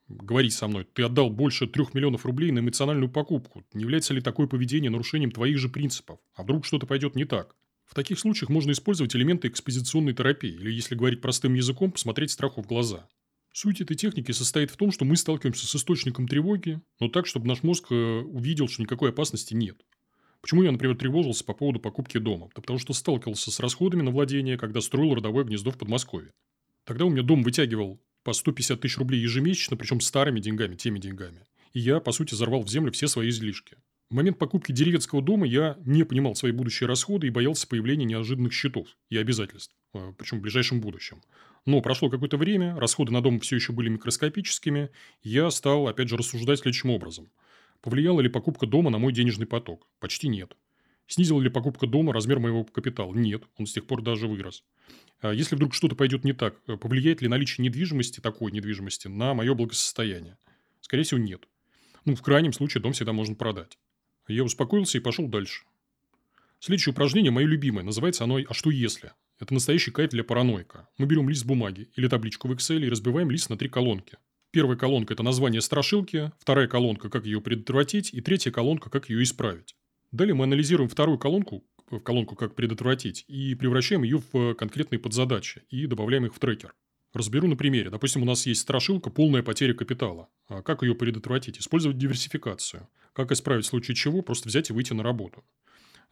Говорить 0.08 0.52
со 0.52 0.68
мной, 0.68 0.86
ты 0.92 1.02
отдал 1.02 1.30
больше 1.30 1.66
3 1.66 1.86
миллионов 1.94 2.26
рублей 2.26 2.52
на 2.52 2.60
эмоциональную 2.60 3.10
покупку. 3.10 3.64
Не 3.72 3.82
является 3.82 4.14
ли 4.14 4.20
такое 4.20 4.46
поведение 4.46 4.90
нарушением 4.90 5.32
твоих 5.32 5.58
же 5.58 5.68
принципов? 5.68 6.20
А 6.34 6.44
вдруг 6.44 6.64
что-то 6.64 6.86
пойдет 6.86 7.16
не 7.16 7.24
так? 7.24 7.56
В 7.86 7.94
таких 7.94 8.18
случаях 8.18 8.48
можно 8.48 8.72
использовать 8.72 9.14
элементы 9.16 9.48
экспозиционной 9.48 10.12
терапии, 10.12 10.50
или, 10.50 10.70
если 10.70 10.94
говорить 10.94 11.20
простым 11.20 11.54
языком, 11.54 11.92
посмотреть 11.92 12.30
страху 12.30 12.62
в 12.62 12.66
глаза. 12.66 13.08
Суть 13.52 13.80
этой 13.80 13.96
техники 13.96 14.32
состоит 14.32 14.70
в 14.70 14.76
том, 14.76 14.92
что 14.92 15.04
мы 15.04 15.16
сталкиваемся 15.16 15.66
с 15.66 15.74
источником 15.76 16.28
тревоги, 16.28 16.80
но 17.00 17.08
так, 17.08 17.26
чтобы 17.26 17.46
наш 17.46 17.62
мозг 17.62 17.86
э, 17.90 17.94
увидел, 17.94 18.68
что 18.68 18.82
никакой 18.82 19.10
опасности 19.10 19.54
нет. 19.54 19.80
Почему 20.42 20.62
я, 20.62 20.70
например, 20.70 20.96
тревожился 20.96 21.44
по 21.44 21.54
поводу 21.54 21.80
покупки 21.80 22.18
дома? 22.18 22.48
Да 22.54 22.60
потому 22.60 22.78
что 22.78 22.92
сталкивался 22.92 23.50
с 23.50 23.58
расходами 23.58 24.02
на 24.02 24.10
владение, 24.10 24.58
когда 24.58 24.80
строил 24.80 25.14
родовое 25.14 25.44
гнездо 25.44 25.70
в 25.70 25.78
Подмосковье. 25.78 26.32
Тогда 26.87 27.05
у 27.05 27.11
меня 27.11 27.23
дом 27.23 27.43
вытягивал 27.43 28.00
по 28.23 28.33
150 28.33 28.81
тысяч 28.81 28.97
рублей 28.97 29.21
ежемесячно, 29.21 29.77
причем 29.77 30.00
старыми 30.00 30.41
деньгами, 30.41 30.77
теми 30.77 31.00
деньгами. 31.00 31.44
И 31.73 31.81
я, 31.81 31.99
по 32.00 32.12
сути, 32.12 32.33
взорвал 32.33 32.62
в 32.62 32.71
землю 32.71 32.93
все 32.93 33.09
свои 33.09 33.29
излишки. 33.29 33.77
В 34.09 34.15
момент 34.15 34.38
покупки 34.38 34.71
деревенского 34.71 35.21
дома 35.21 35.49
я 35.49 35.77
не 35.85 36.05
понимал 36.05 36.37
свои 36.37 36.53
будущие 36.53 36.87
расходы 36.87 37.27
и 37.27 37.31
боялся 37.31 37.67
появления 37.67 38.05
неожиданных 38.05 38.53
счетов 38.53 38.87
и 39.11 39.17
обязательств, 39.17 39.75
э, 39.94 40.12
причем 40.17 40.38
в 40.38 40.43
ближайшем 40.43 40.81
будущем. 40.81 41.23
Но 41.67 41.81
прошло 41.81 42.09
какое-то 42.09 42.37
время, 42.37 42.79
расходы 42.79 43.12
на 43.12 43.21
дом 43.21 43.41
все 43.41 43.56
еще 43.56 43.73
были 43.73 43.88
микроскопическими, 43.88 44.91
я 45.25 45.50
стал, 45.50 45.88
опять 45.88 46.09
же, 46.09 46.17
рассуждать 46.17 46.61
следующим 46.61 46.91
образом. 46.91 47.33
Повлияла 47.81 48.21
ли 48.21 48.29
покупка 48.29 48.67
дома 48.67 48.91
на 48.91 48.99
мой 48.99 49.12
денежный 49.12 49.47
поток? 49.47 49.88
Почти 49.99 50.29
нет. 50.29 50.56
Снизила 51.09 51.41
ли 51.41 51.50
покупка 51.50 51.88
дома 51.88 52.12
размер 52.12 52.38
моего 52.38 52.62
капитала? 52.65 53.12
Нет, 53.12 53.43
он 53.59 53.67
с 53.67 53.73
тех 53.73 53.87
пор 53.88 54.03
даже 54.03 54.29
вырос. 54.29 54.62
А 55.20 55.32
если 55.32 55.56
вдруг 55.56 55.74
что-то 55.74 55.96
пойдет 55.96 56.24
не 56.24 56.32
так, 56.32 56.56
э, 56.66 56.76
повлияет 56.76 57.22
ли 57.22 57.28
наличие 57.28 57.64
недвижимости, 57.64 58.20
такой 58.20 58.52
недвижимости, 58.52 59.08
на 59.08 59.34
мое 59.34 59.54
благосостояние? 59.54 60.36
Скорее 60.80 61.04
всего, 61.04 61.18
нет. 61.20 61.49
Ну, 62.04 62.14
в 62.14 62.23
крайнем 62.23 62.52
случае, 62.52 62.82
дом 62.82 62.92
всегда 62.92 63.12
можно 63.12 63.35
продать. 63.35 63.78
Я 64.28 64.44
успокоился 64.44 64.99
и 64.99 65.00
пошел 65.00 65.26
дальше. 65.28 65.64
Следующее 66.61 66.92
упражнение 66.92 67.30
мое 67.30 67.46
любимое. 67.46 67.85
Называется 67.85 68.25
оно 68.25 68.38
«А 68.38 68.54
что 68.54 68.70
если?». 68.70 69.12
Это 69.38 69.52
настоящий 69.52 69.90
кайф 69.90 70.11
для 70.11 70.25
параноика. 70.25 70.88
Мы 70.96 71.06
берем 71.06 71.28
лист 71.28 71.44
бумаги 71.44 71.90
или 71.94 72.08
табличку 72.08 72.49
в 72.49 72.52
Excel 72.52 72.85
и 72.85 72.88
разбиваем 72.88 73.30
лист 73.30 73.50
на 73.50 73.58
три 73.58 73.68
колонки. 73.68 74.16
Первая 74.50 74.78
колонка– 74.78 75.12
это 75.14 75.23
название 75.23 75.61
страшилки, 75.61 76.32
вторая 76.38 76.66
колонка– 76.66 77.08
как 77.11 77.26
ее 77.26 77.42
предотвратить, 77.42 78.14
и 78.14 78.23
третья 78.23 78.50
колонка– 78.50 78.88
как 78.90 79.11
ее 79.11 79.23
исправить. 79.23 79.76
Далее 80.12 80.35
мы 80.35 80.44
анализируем 80.44 80.88
вторую 80.88 81.18
колонку, 81.18 81.64
в 81.90 82.00
колонку 82.00 82.37
«Как 82.37 82.55
предотвратить» 82.55 83.25
и 83.28 83.55
превращаем 83.55 84.02
ее 84.02 84.23
в 84.33 84.55
конкретные 84.55 84.99
подзадачи 84.99 85.62
и 85.71 85.87
добавляем 85.87 86.26
их 86.26 86.35
в 86.35 86.38
трекер. 86.38 86.75
Разберу 87.12 87.49
на 87.49 87.57
примере. 87.57 87.88
Допустим, 87.88 88.23
у 88.23 88.26
нас 88.26 88.47
есть 88.47 88.61
страшилка 88.61 89.11
«Полная 89.11 89.43
потеря 89.43 89.73
капитала». 89.73 90.28
А 90.49 90.62
как 90.62 90.83
ее 90.83 90.95
предотвратить? 90.95 91.59
Использовать 91.59 91.97
диверсификацию. 91.97 92.88
Как 93.14 93.33
исправить 93.33 93.64
в 93.64 93.69
случае 93.69 93.95
чего? 93.95 94.21
Просто 94.21 94.49
взять 94.49 94.69
и 94.69 94.73
выйти 94.73 94.93
на 94.93 95.02
работу. 95.02 95.45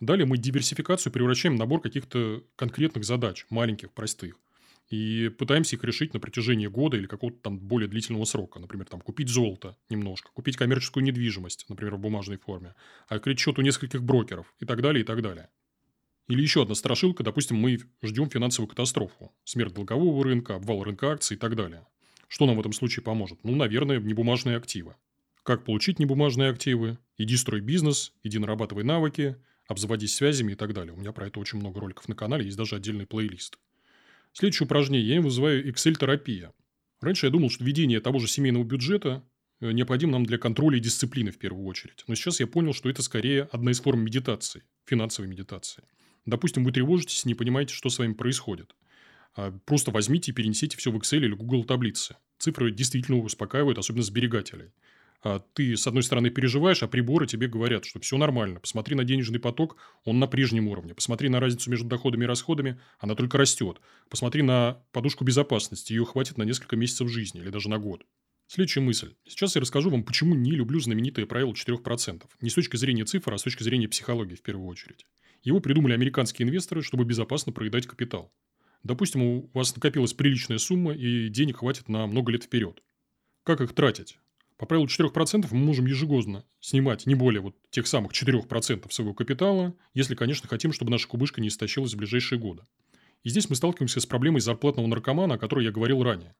Далее 0.01 0.27
мы 0.27 0.39
диверсификацию 0.39 1.13
превращаем 1.13 1.57
в 1.57 1.59
набор 1.59 1.81
каких-то 1.81 2.43
конкретных 2.57 3.05
задач, 3.05 3.45
маленьких, 3.51 3.93
простых. 3.93 4.41
И 4.89 5.31
пытаемся 5.39 5.77
их 5.77 5.85
решить 5.85 6.15
на 6.15 6.21
протяжении 6.21 6.67
года 6.67 6.97
или 6.97 7.07
какого-то 7.07 7.39
там 7.39 7.59
более 7.59 7.89
длительного 7.89 8.25
срока. 8.25 8.59
Например, 8.59 8.87
там, 8.87 9.01
купить 9.01 9.29
золото 9.29 9.77
немножко, 9.89 10.31
купить 10.33 10.57
коммерческую 10.57 11.05
недвижимость, 11.05 11.67
например, 11.69 11.97
в 11.97 12.01
бумажной 12.01 12.39
форме, 12.39 12.75
открыть 13.09 13.39
счет 13.39 13.59
у 13.59 13.63
нескольких 13.63 14.03
брокеров 14.03 14.55
и 14.61 14.67
так 14.67 14.83
далее, 14.83 15.03
и 15.03 15.07
так 15.07 15.23
далее. 15.23 15.49
Или 16.29 16.41
еще 16.41 16.63
одна 16.63 16.75
страшилка, 16.75 17.23
допустим, 17.23 17.57
мы 17.57 17.79
ждем 18.03 18.31
финансовую 18.31 18.69
катастрофу, 18.69 19.33
смерть 19.45 19.75
долгового 19.75 20.25
рынка, 20.25 20.55
обвал 20.55 20.83
рынка 20.83 21.11
акций 21.11 21.37
и 21.37 21.39
так 21.39 21.55
далее. 21.55 21.87
Что 22.29 22.47
нам 22.47 22.57
в 22.57 22.61
этом 22.61 22.73
случае 22.73 23.03
поможет? 23.03 23.39
Ну, 23.45 23.55
наверное, 23.55 24.01
небумажные 24.01 24.57
активы. 24.57 24.97
Как 25.43 25.65
получить 25.65 25.99
небумажные 25.99 26.49
активы? 26.49 26.99
Иди 27.19 27.37
строй 27.37 27.61
бизнес, 27.61 28.15
иди 28.23 28.39
нарабатывай 28.39 28.85
навыки, 28.85 29.37
обзаводись 29.69 30.15
связями 30.15 30.53
и 30.53 30.55
так 30.55 30.73
далее. 30.73 30.95
У 30.95 30.97
меня 30.97 31.13
про 31.13 31.27
это 31.27 31.39
очень 31.39 31.59
много 31.59 31.81
роликов 31.81 32.09
на 32.09 32.15
канале, 32.15 32.47
есть 32.47 32.57
даже 32.57 32.77
отдельный 32.77 33.07
плейлист. 33.07 33.59
Следующее 34.33 34.67
упражнение 34.67 35.17
я 35.17 35.21
вызываю 35.21 35.69
Excel-терапия. 35.69 36.53
Раньше 37.01 37.27
я 37.27 37.31
думал, 37.31 37.51
что 37.51 37.63
ведение 37.63 38.01
того 38.01 38.19
же 38.19 38.27
семейного 38.27 38.65
бюджета 38.65 39.23
э, 39.61 39.73
необходимо 39.73 40.13
нам 40.13 40.25
для 40.25 40.39
контроля 40.39 40.79
и 40.79 40.81
дисциплины 40.81 41.31
в 41.31 41.39
первую 41.39 41.67
очередь. 41.67 42.03
Но 42.09 42.15
сейчас 42.15 42.41
я 42.41 42.47
понял, 42.47 42.73
что 42.73 42.89
это 42.89 43.03
скорее 43.03 43.43
одна 43.53 43.71
из 43.73 43.81
форм 43.81 44.01
медитации, 44.01 44.65
финансовой 44.87 45.31
медитации. 45.31 45.85
Допустим, 46.27 46.65
вы 46.65 46.73
тревожитесь 46.73 47.25
не 47.25 47.35
понимаете, 47.35 47.75
что 47.75 47.89
с 47.89 47.99
вами 47.99 48.15
происходит. 48.15 48.75
А 49.35 49.53
просто 49.65 49.91
возьмите 49.91 50.31
и 50.31 50.35
перенесите 50.35 50.77
все 50.77 50.91
в 50.91 50.97
Excel 50.97 51.19
или 51.19 51.35
Google 51.35 51.65
таблицы. 51.65 52.17
Цифры 52.39 52.71
действительно 52.71 53.19
успокаивают, 53.19 53.79
особенно 53.79 54.03
сберегателей. 54.03 54.73
А 55.23 55.39
ты, 55.55 55.75
с 55.75 55.87
одной 55.87 56.03
стороны, 56.03 56.29
переживаешь, 56.29 56.83
а 56.83 56.87
приборы 56.87 57.27
тебе 57.27 57.49
говорят, 57.49 57.87
что 57.87 57.99
все 57.99 58.19
нормально. 58.19 58.61
Посмотри 58.61 58.95
на 58.95 59.05
денежный 59.05 59.41
поток, 59.41 59.77
он 60.05 60.19
на 60.19 60.27
прежнем 60.27 60.69
уровне. 60.69 60.95
Посмотри 60.95 61.31
на 61.31 61.41
разницу 61.41 61.71
между 61.71 61.89
доходами 61.89 62.25
и 62.25 62.27
расходами, 62.27 62.79
она 62.99 63.15
только 63.15 63.39
растет. 63.39 63.81
Посмотри 64.11 64.43
на 64.43 64.83
подушку 64.93 65.25
безопасности, 65.25 65.95
ее 65.95 66.05
хватит 66.05 66.37
на 66.37 66.43
несколько 66.43 66.77
месяцев 66.77 67.09
жизни 67.09 67.41
или 67.41 67.49
даже 67.49 67.71
на 67.71 67.79
год. 67.79 68.05
Следующая 68.47 68.81
мысль. 68.81 69.15
Сейчас 69.27 69.55
я 69.55 69.61
расскажу 69.61 69.91
вам, 69.91 70.05
почему 70.05 70.35
не 70.35 70.53
люблю 70.53 70.79
знаменитое 70.79 71.27
правило 71.27 71.53
4%. 71.53 72.23
Не 72.41 72.51
с 72.51 72.55
точки 72.55 72.77
зрения 72.77 73.05
цифр, 73.05 73.33
а 73.33 73.39
с 73.39 73.43
точки 73.43 73.63
зрения 73.63 73.89
психологии 73.89 74.35
в 74.35 74.43
первую 74.43 74.69
очередь. 74.69 75.07
Его 75.43 75.61
придумали 75.61 75.93
американские 75.93 76.47
инвесторы, 76.47 76.83
чтобы 76.83 77.05
безопасно 77.05 77.53
проедать 77.53 77.87
капитал. 77.87 78.33
Допустим, 78.83 79.23
у 79.23 79.51
вас 79.55 79.75
накопилась 79.75 80.13
приличная 80.13 80.59
сумма 80.59 80.93
и 80.93 81.29
денег 81.29 81.59
хватит 81.59 81.89
на 81.89 82.07
много 82.07 82.33
лет 82.33 82.45
вперед. 82.45 82.83
Как 83.43 83.61
их 83.61 83.75
тратить? 83.75 84.19
По 84.57 84.67
правилу 84.67 84.87
4% 84.87 85.49
мы 85.51 85.59
можем 85.59 85.87
ежегодно 85.87 86.45
снимать 86.61 87.07
не 87.07 87.15
более 87.15 87.41
вот 87.41 87.57
тех 87.71 87.87
самых 87.87 88.13
4% 88.13 88.91
своего 88.91 89.15
капитала, 89.15 89.75
если, 89.95 90.15
конечно, 90.15 90.49
хотим, 90.49 90.73
чтобы 90.73 90.91
наша 90.91 91.09
кубышка 91.09 91.41
не 91.41 91.49
истощилась 91.49 91.95
в 91.95 91.97
ближайшие 91.97 92.39
годы. 92.39 92.63
И 93.25 93.31
здесь 93.31 93.49
мы 93.49 93.57
сталкиваемся 93.57 94.01
с 94.01 94.07
проблемой 94.07 94.41
зарплатного 94.41 94.87
наркомана, 94.87 95.35
о 95.35 95.39
которой 95.39 95.65
я 95.65 95.73
говорил 95.73 96.03
ранее. 96.03 96.35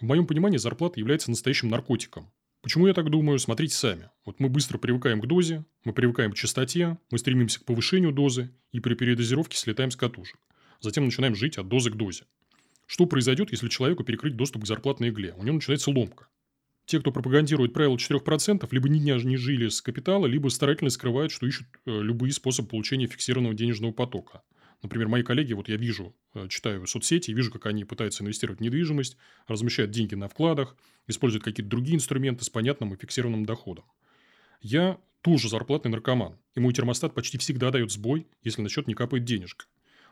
В 0.00 0.04
моем 0.04 0.28
понимании 0.28 0.58
зарплата 0.58 1.00
является 1.00 1.28
настоящим 1.28 1.70
наркотиком. 1.70 2.30
Почему 2.62 2.86
я 2.86 2.94
так 2.94 3.10
думаю? 3.10 3.40
Смотрите 3.40 3.74
сами. 3.74 4.10
Вот 4.24 4.38
мы 4.38 4.48
быстро 4.48 4.78
привыкаем 4.78 5.20
к 5.20 5.26
дозе, 5.26 5.64
мы 5.84 5.92
привыкаем 5.92 6.30
к 6.32 6.36
частоте, 6.36 6.98
мы 7.10 7.18
стремимся 7.18 7.58
к 7.58 7.64
повышению 7.64 8.12
дозы 8.12 8.52
и 8.70 8.78
при 8.78 8.94
передозировке 8.94 9.56
слетаем 9.56 9.90
с 9.90 9.96
катушек. 9.96 10.38
Затем 10.80 11.04
начинаем 11.04 11.34
жить 11.34 11.58
от 11.58 11.66
дозы 11.66 11.90
к 11.90 11.96
дозе. 11.96 12.24
Что 12.86 13.06
произойдет, 13.06 13.50
если 13.50 13.68
человеку 13.68 14.04
перекрыть 14.04 14.36
доступ 14.36 14.62
к 14.62 14.66
зарплатной 14.66 15.08
игле? 15.08 15.34
У 15.36 15.42
него 15.42 15.56
начинается 15.56 15.90
ломка. 15.90 16.28
Те, 16.86 17.00
кто 17.00 17.10
пропагандирует 17.10 17.72
правило 17.72 17.96
4%, 17.96 18.68
либо 18.70 18.88
ни 18.88 19.00
дня 19.00 19.16
не 19.16 19.36
жили 19.36 19.68
с 19.68 19.82
капитала, 19.82 20.26
либо 20.26 20.48
старательно 20.48 20.90
скрывают, 20.90 21.32
что 21.32 21.46
ищут 21.46 21.66
э, 21.86 22.00
любые 22.00 22.32
способы 22.32 22.68
получения 22.68 23.08
фиксированного 23.08 23.54
денежного 23.54 23.92
потока. 23.92 24.42
Например, 24.82 25.08
мои 25.08 25.22
коллеги, 25.22 25.54
вот 25.54 25.68
я 25.68 25.76
вижу, 25.76 26.14
э, 26.34 26.46
читаю 26.48 26.86
соцсети, 26.86 27.32
вижу, 27.32 27.50
как 27.50 27.66
они 27.66 27.84
пытаются 27.84 28.22
инвестировать 28.22 28.60
в 28.60 28.62
недвижимость, 28.62 29.16
размещают 29.46 29.90
деньги 29.90 30.14
на 30.14 30.28
вкладах, 30.28 30.76
используют 31.08 31.44
какие-то 31.44 31.68
другие 31.68 31.96
инструменты 31.96 32.44
с 32.44 32.50
понятным 32.50 32.94
и 32.94 32.96
фиксированным 32.96 33.44
доходом. 33.44 33.84
Я 34.60 34.98
тоже 35.22 35.48
зарплатный 35.48 35.90
наркоман, 35.90 36.38
и 36.54 36.60
мой 36.60 36.72
термостат 36.72 37.14
почти 37.14 37.38
всегда 37.38 37.70
дает 37.70 37.90
сбой, 37.90 38.28
если 38.42 38.62
на 38.62 38.68
счет 38.68 38.86
не 38.86 38.94
капает 38.94 39.24
денежка. 39.24 39.66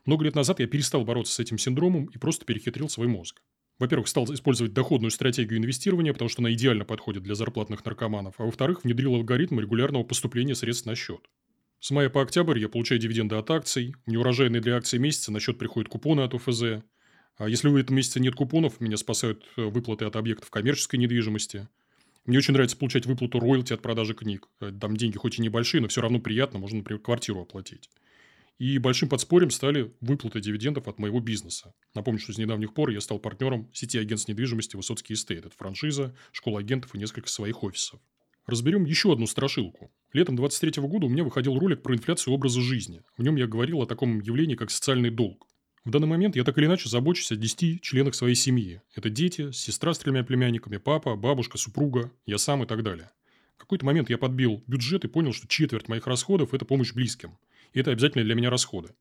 Много 0.05 0.25
лет 0.25 0.35
назад 0.35 0.61
я 0.61 0.67
перестал 0.67 1.05
бороться 1.05 1.35
с 1.35 1.41
этим 1.41 1.59
синдромом 1.59 2.07
и 2.07 2.19
просто 2.19 2.45
перехитрил 2.45 2.89
свой 2.89 3.07
мозг. 3.07 3.43
Во-первых, 3.79 4.09
стал 4.09 4.25
использовать 4.33 4.73
доходную 4.73 5.11
стратегию 5.11 5.59
инвестирования, 5.59 6.13
потому 6.13 6.29
что 6.29 6.41
она 6.41 6.53
идеально 6.53 6.85
подходит 6.85 7.23
для 7.23 7.35
зарплатных 7.35 7.85
наркоманов. 7.85 8.35
А 8.39 8.45
во-вторых, 8.45 8.85
внедрил 8.85 9.15
алгоритм 9.15 9.61
регулярного 9.61 10.03
поступления 10.03 10.55
средств 10.55 10.87
на 10.87 10.95
счет. 10.95 11.21
С 11.81 11.91
мая 11.91 12.09
по 12.09 12.23
октябрь 12.23 12.59
я 12.59 12.69
получаю 12.69 13.01
дивиденды 13.01 13.37
от 13.37 13.51
акций. 13.51 13.95
Неурожайные 14.07 14.61
для 14.61 14.77
акций 14.77 14.99
месяца 14.99 15.31
на 15.31 15.41
счет 15.41 15.59
приходят 15.59 15.91
купоны 15.91 16.23
от 16.23 16.35
ОФЗ. 16.35 16.83
А 17.37 17.49
если 17.49 17.69
в 17.69 17.77
этом 17.77 17.97
месяце 17.97 18.19
нет 18.19 18.35
купонов, 18.35 18.81
меня 18.81 18.97
спасают 18.97 19.45
э, 19.57 19.63
выплаты 19.63 20.07
от 20.07 20.17
объектов 20.17 20.51
коммерческой 20.51 20.97
недвижимости. 20.97 21.69
Мне 22.25 22.39
очень 22.39 22.55
нравится 22.55 22.79
получать 22.79 23.05
выплату 23.05 23.39
роялти 23.39 23.75
от 23.75 23.83
продажи 23.83 24.15
книг. 24.15 24.49
Э, 24.61 24.73
там 24.81 24.97
деньги 24.97 25.19
хоть 25.19 25.39
и 25.39 25.43
небольшие, 25.43 25.83
но 25.83 25.89
все 25.89 26.01
равно 26.01 26.19
приятно. 26.19 26.59
Можно, 26.59 26.79
например, 26.79 27.03
квартиру 27.03 27.43
оплатить. 27.43 27.91
И 28.59 28.79
большим 28.79 29.11
подспорьем 29.11 29.51
стали 29.51 29.93
выплаты 30.01 30.41
дивидендов 30.41 30.89
от 30.89 30.99
моего 30.99 31.21
бизнеса. 31.21 31.75
Напомню, 31.95 32.21
что 32.21 32.33
с 32.33 32.39
недавних 32.39 32.73
пор 32.73 32.89
я 32.89 33.03
стал 33.03 33.19
партнером 33.19 33.71
сети 33.75 33.99
агентств 33.99 34.29
недвижимости 34.29 34.77
«Высоцкий 34.77 35.13
Estate». 35.13 35.45
Это 35.45 35.55
франшиза, 35.55 36.17
школа 36.33 36.61
агентов 36.61 36.95
и 36.95 36.99
несколько 36.99 37.29
своих 37.29 37.63
офисов. 37.63 38.01
Разберем 38.47 38.85
еще 38.85 39.13
одну 39.13 39.27
страшилку. 39.27 39.93
Летом 40.17 40.35
23 40.35 40.83
года 40.85 41.05
у 41.05 41.09
меня 41.11 41.25
выходил 41.25 41.59
ролик 41.59 41.83
про 41.83 41.95
инфляцию 41.95 42.33
образа 42.33 42.63
жизни. 42.63 43.03
В 43.19 43.23
нем 43.23 43.37
я 43.37 43.47
говорил 43.47 43.83
о 43.83 43.87
таком 43.87 44.19
явлении, 44.21 44.55
как 44.55 44.71
социальный 44.71 45.11
долг. 45.11 45.47
В 45.85 45.91
данный 45.91 46.07
момент 46.07 46.37
я 46.37 46.45
так 46.45 46.57
или 46.57 46.65
иначе 46.65 46.89
забочусь 46.89 47.33
о 47.33 47.37
10 47.37 47.83
членах 47.83 48.15
своей 48.15 48.35
семьи. 48.35 48.81
Это 48.95 49.11
дети, 49.11 49.51
сестра 49.51 49.93
с 49.93 49.99
тремя 49.99 50.25
племянниками, 50.25 50.79
папа, 50.79 51.17
бабушка, 51.17 51.59
супруга, 51.59 52.11
я 52.25 52.39
сам 52.39 52.63
и 52.63 52.67
так 52.67 52.83
далее. 52.83 53.11
В 53.59 53.61
какой-то 53.61 53.85
момент 53.85 54.09
я 54.09 54.17
подбил 54.17 54.65
бюджет 54.67 55.05
и 55.05 55.09
понял, 55.09 55.35
что 55.35 55.47
четверть 55.49 55.89
моих 55.89 56.07
расходов– 56.07 56.49
это 56.55 56.65
помощь 56.65 56.95
близким. 56.95 57.37
И 57.75 57.81
это 57.81 57.91
обязательно 57.91 58.25
для 58.25 58.35
меня 58.35 58.49
расходы. 58.49 58.95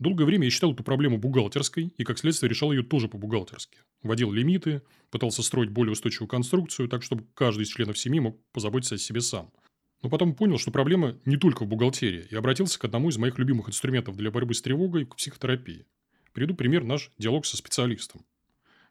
Долгое 0.00 0.24
время 0.24 0.46
я 0.46 0.50
считал 0.50 0.72
эту 0.72 0.82
проблему 0.82 1.18
бухгалтерской 1.18 1.92
и, 1.96 2.02
как 2.02 2.18
следствие, 2.18 2.50
решал 2.50 2.72
ее 2.72 2.82
тоже 2.82 3.06
по-бухгалтерски. 3.06 3.78
Вводил 4.02 4.32
лимиты, 4.32 4.82
пытался 5.12 5.44
строить 5.44 5.70
более 5.70 5.92
устойчивую 5.92 6.26
конструкцию, 6.26 6.88
так, 6.88 7.04
чтобы 7.04 7.26
каждый 7.34 7.62
из 7.62 7.68
членов 7.68 7.96
семьи 7.96 8.18
мог 8.18 8.40
позаботиться 8.50 8.96
о 8.96 8.98
себе 8.98 9.20
сам. 9.20 9.52
Но 10.02 10.08
потом 10.08 10.34
понял, 10.34 10.58
что 10.58 10.70
проблема 10.70 11.18
не 11.24 11.36
только 11.36 11.64
в 11.64 11.68
бухгалтерии, 11.68 12.26
и 12.30 12.36
обратился 12.36 12.78
к 12.78 12.84
одному 12.84 13.08
из 13.08 13.18
моих 13.18 13.38
любимых 13.38 13.68
инструментов 13.68 14.16
для 14.16 14.30
борьбы 14.30 14.54
с 14.54 14.62
тревогой– 14.62 15.06
к 15.06 15.16
психотерапии. 15.16 15.86
Приведу 16.32 16.54
пример 16.54 16.84
наш 16.84 17.10
диалог 17.18 17.46
со 17.46 17.56
специалистом. 17.56 18.24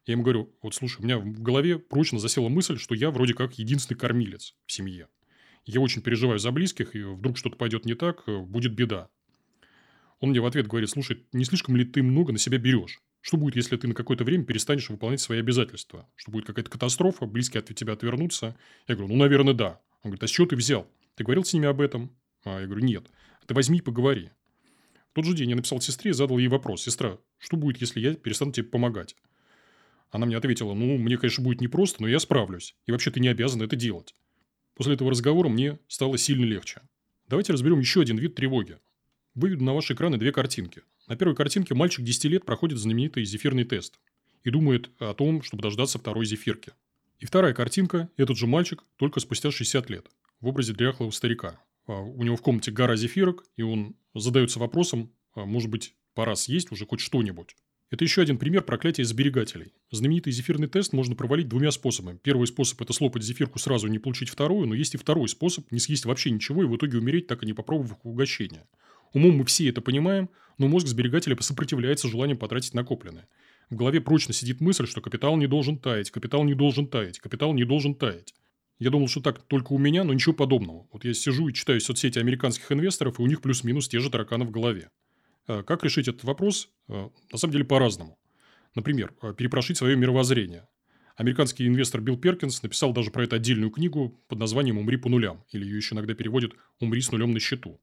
Я 0.06 0.14
ему 0.14 0.24
говорю, 0.24 0.54
вот 0.62 0.76
слушай, 0.76 1.02
у 1.02 1.04
меня 1.04 1.18
в 1.18 1.42
голове 1.42 1.80
прочно 1.80 2.20
засела 2.20 2.50
мысль, 2.50 2.78
что 2.78 2.96
я 2.96 3.12
вроде 3.12 3.34
как 3.34 3.58
единственный 3.60 3.98
кормилец 3.98 4.56
в 4.66 4.72
семье. 4.72 5.08
Я 5.66 5.82
очень 5.82 6.02
переживаю 6.02 6.40
за 6.40 6.52
близких, 6.52 6.96
и 6.96 7.04
вдруг 7.04 7.38
что-то 7.38 7.58
пойдет 7.58 7.86
не 7.86 7.94
так, 7.94 8.24
э, 8.28 8.40
будет 8.40 8.74
беда. 8.74 9.10
Он 10.20 10.30
мне 10.30 10.40
в 10.40 10.46
ответ 10.46 10.68
говорит, 10.68 10.90
слушай, 10.90 11.26
не 11.34 11.44
слишком 11.44 11.76
ли 11.76 11.86
ты 11.86 12.02
много 12.02 12.32
на 12.32 12.38
себя 12.38 12.58
берешь? 12.58 13.02
Что 13.22 13.38
будет, 13.38 13.58
если 13.58 13.76
ты 13.76 13.88
на 13.88 13.94
какое-то 13.94 14.24
время 14.24 14.46
перестанешь 14.46 14.90
выполнять 14.90 15.20
свои 15.20 15.40
обязательства? 15.40 16.08
Что 16.16 16.32
будет 16.32 16.46
какая-то 16.46 16.72
катастрофа, 16.72 17.26
близкие 17.26 17.60
от 17.60 17.76
тебя 17.76 17.94
отвернутся? 17.94 18.58
Я 18.88 18.96
говорю, 18.96 19.14
ну, 19.14 19.20
наверное, 19.20 19.54
да. 19.54 19.82
Он 20.04 20.12
говорит, 20.12 20.24
а 20.24 20.28
с 20.28 20.32
чего 20.32 20.48
ты 20.48 20.56
взял? 20.56 20.90
Ты 21.18 21.24
говорил 21.24 21.44
с 21.44 21.52
ними 21.52 21.68
об 21.68 21.82
этом? 21.82 22.16
А 22.46 22.62
я 22.62 22.68
говорю, 22.68 22.86
нет. 22.86 23.08
Ты 23.48 23.56
возьми 23.56 23.80
и 23.80 23.82
поговори. 23.82 24.30
В 25.12 25.16
тот 25.16 25.26
же 25.26 25.34
день 25.34 25.50
я 25.50 25.56
написал 25.56 25.82
сестре 25.82 26.12
и 26.12 26.14
задал 26.14 26.38
ей 26.38 26.48
вопрос. 26.48 26.84
Сестра, 26.84 27.18
что 27.40 27.58
будет, 27.58 27.82
если 27.82 28.00
я 28.00 28.14
перестану 28.14 28.52
тебе 28.52 28.68
помогать? 28.68 29.16
Она 30.12 30.28
мне 30.28 30.38
ответила, 30.38 30.76
ну, 30.76 30.96
мне, 30.98 31.18
конечно, 31.18 31.44
будет 31.44 31.60
непросто, 31.60 32.04
но 32.04 32.08
я 32.08 32.20
справлюсь. 32.20 32.76
И 32.86 32.92
вообще 32.92 33.10
ты 33.10 33.20
не 33.20 33.30
обязан 33.30 33.64
это 33.64 33.76
делать. 33.76 34.14
После 34.76 34.94
этого 34.94 35.10
разговора 35.10 35.50
мне 35.50 35.80
стало 35.88 36.20
сильно 36.20 36.46
легче. 36.46 36.82
Давайте 37.28 37.52
разберем 37.52 37.80
еще 37.80 38.02
один 38.02 38.18
вид 38.20 38.36
тревоги. 38.36 38.78
Выведу 39.34 39.64
на 39.64 39.74
ваши 39.74 39.94
экраны 39.94 40.18
две 40.18 40.32
картинки. 40.32 40.84
На 41.08 41.16
первой 41.16 41.36
картинке 41.36 41.74
мальчик 41.74 42.06
10 42.06 42.26
лет 42.26 42.46
проходит 42.46 42.78
знаменитый 42.78 43.26
зефирный 43.26 43.64
тест 43.64 44.00
и 44.44 44.52
думает 44.52 44.92
о 45.00 45.16
том, 45.16 45.42
чтобы 45.42 45.64
дождаться 45.64 45.98
второй 45.98 46.28
зефирки. 46.28 46.74
И 47.18 47.26
вторая 47.26 47.56
картинка– 47.56 48.08
этот 48.18 48.38
же 48.38 48.46
мальчик, 48.46 48.84
только 48.98 49.20
спустя 49.20 49.50
60 49.50 49.90
лет, 49.90 50.06
в 50.42 50.48
образе 50.48 50.74
дряхлого 50.74 51.12
старика. 51.12 51.62
А 51.86 52.02
у 52.02 52.24
него 52.24 52.36
в 52.36 52.42
комнате 52.42 52.72
гора 52.72 52.96
зефирок, 52.96 53.44
и 53.56 53.62
он 53.62 53.96
задается 54.14 54.60
вопросом, 54.60 55.14
а 55.34 55.46
может 55.46 55.70
быть, 55.70 55.96
пора 56.14 56.36
съесть 56.36 56.72
уже 56.72 56.86
хоть 56.86 57.00
что-нибудь. 57.00 57.56
Это 57.90 58.04
еще 58.04 58.22
один 58.22 58.38
пример 58.38 58.64
проклятия 58.64 59.06
сберегателей. 59.06 59.74
Знаменитый 59.92 60.34
зефирный 60.34 60.68
тест 60.68 60.92
можно 60.92 61.16
провалить 61.16 61.48
двумя 61.48 61.72
способами. 61.72 62.20
Первый 62.22 62.46
способ– 62.48 62.82
это 62.82 62.92
слопать 62.92 63.24
зефирку 63.24 63.60
сразу 63.60 63.88
и 63.88 63.92
не 63.92 64.00
получить 64.00 64.28
вторую, 64.28 64.68
но 64.68 64.76
есть 64.76 64.96
и 64.96 64.98
второй 64.98 65.30
способ– 65.30 65.66
не 65.72 65.80
съесть 65.80 66.04
вообще 66.04 66.32
ничего 66.32 66.64
и 66.64 66.66
в 66.66 66.76
итоге 66.76 66.98
умереть, 66.98 67.28
так 67.28 67.44
и 67.44 67.46
не 67.46 67.54
попробовав 67.54 67.98
угощение. 68.04 68.68
Умом 69.14 69.38
мы 69.38 69.46
все 69.46 69.70
это 69.70 69.80
понимаем, 69.80 70.30
но 70.58 70.68
мозг 70.68 70.88
сберегателя 70.88 71.38
сопротивляется 71.40 72.10
желанию 72.10 72.38
потратить 72.38 72.74
накопленное. 72.74 73.30
В 73.70 73.76
голове 73.76 74.02
прочно 74.02 74.34
сидит 74.34 74.60
мысль, 74.60 74.86
что 74.86 75.00
капитал 75.00 75.38
не 75.38 75.48
должен 75.48 75.78
таять, 75.78 76.12
капитал 76.12 76.44
не 76.44 76.56
должен 76.56 76.88
таять, 76.88 77.20
капитал 77.20 77.54
не 77.54 77.64
должен 77.64 77.96
таять. 77.96 78.34
Я 78.80 78.92
думал, 78.92 79.08
что 79.08 79.22
так 79.22 79.42
только 79.44 79.74
у 79.74 79.80
меня, 79.80 80.04
но 80.04 80.14
ничего 80.14 80.36
подобного. 80.36 80.88
Вот 80.92 81.04
я 81.04 81.14
сижу 81.14 81.48
и 81.48 81.54
читаю 81.54 81.82
соцсети 81.82 82.20
американских 82.20 82.72
инвесторов, 82.72 83.20
и 83.20 83.24
у 83.24 83.28
них 83.28 83.42
плюс-минус 83.42 83.88
те 83.88 84.00
же 84.00 84.10
тараканы 84.12 84.46
в 84.46 84.52
голове. 84.52 84.92
А 85.48 85.64
как 85.64 85.84
решить 85.84 86.08
этот 86.08 86.24
вопрос? 86.24 86.70
А, 86.88 87.10
на 87.32 87.38
самом 87.38 87.54
деле 87.54 87.66
по-разному. 87.66 88.20
Например, 88.76 89.14
а, 89.22 89.34
перепрошить 89.34 89.78
свое 89.78 89.96
мировоззрение. 89.96 90.68
Американский 91.16 91.66
инвестор 91.66 92.02
Билл 92.02 92.18
Перкинс 92.18 92.62
написал 92.62 92.94
даже 92.94 93.10
про 93.10 93.24
это 93.24 93.38
отдельную 93.38 93.72
книгу 93.72 94.22
под 94.28 94.38
названием 94.38 94.78
«Умри 94.78 94.98
по 94.98 95.10
нулям», 95.10 95.44
или 95.52 95.66
ее 95.66 95.78
еще 95.78 95.96
иногда 95.96 96.14
переводят 96.14 96.54
«Умри 96.80 97.02
с 97.02 97.12
нулем 97.12 97.32
на 97.32 97.40
счету». 97.40 97.82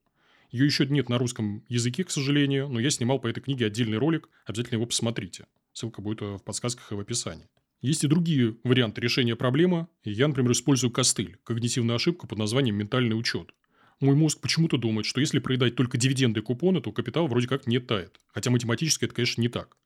Ее 0.51 0.65
еще 0.65 0.85
нет 0.85 1.09
на 1.09 1.17
русском 1.17 1.65
языке, 1.67 2.05
к 2.05 2.11
сожалению, 2.11 2.69
но 2.69 2.79
я 2.79 2.89
снимал 2.89 3.19
по 3.19 3.27
этой 3.27 3.41
книге 3.41 3.65
отдельный 3.65 3.97
ролик, 3.97 4.29
обязательно 4.45 4.75
его 4.75 4.85
посмотрите. 4.85 5.47
Ссылка 5.73 6.01
будет 6.01 6.21
в 6.21 6.39
подсказках 6.39 6.93
и 6.93 6.95
в 6.95 6.99
описании. 7.01 7.49
Есть 7.85 8.03
и 8.03 8.07
другие 8.07 8.55
варианты 8.63 8.99
решения 8.99 9.35
проблемы. 9.35 9.85
Я, 10.03 10.27
например, 10.27 10.53
использую 10.53 10.89
костыль, 10.89 11.37
когнитивную 11.43 11.97
ошибку 11.97 12.25
под 12.25 12.39
названием 12.39 12.75
«ментальный 12.75 13.13
учет». 13.13 13.51
Мой 13.99 14.15
мозг 14.15 14.41
почему-то 14.41 14.77
думает, 14.77 15.05
что 15.05 15.19
если 15.19 15.37
проедать 15.37 15.75
только 15.75 15.95
дивиденды 15.95 16.39
и 16.39 16.43
купоны, 16.43 16.81
то 16.81 16.91
капитал 16.91 17.27
вроде 17.27 17.47
как 17.47 17.67
не 17.67 17.77
тает. 17.77 18.19
Хотя 18.33 18.49
математически 18.49 19.05
это, 19.05 19.13
конечно, 19.13 19.39
не 19.39 19.49
так. 19.49 19.77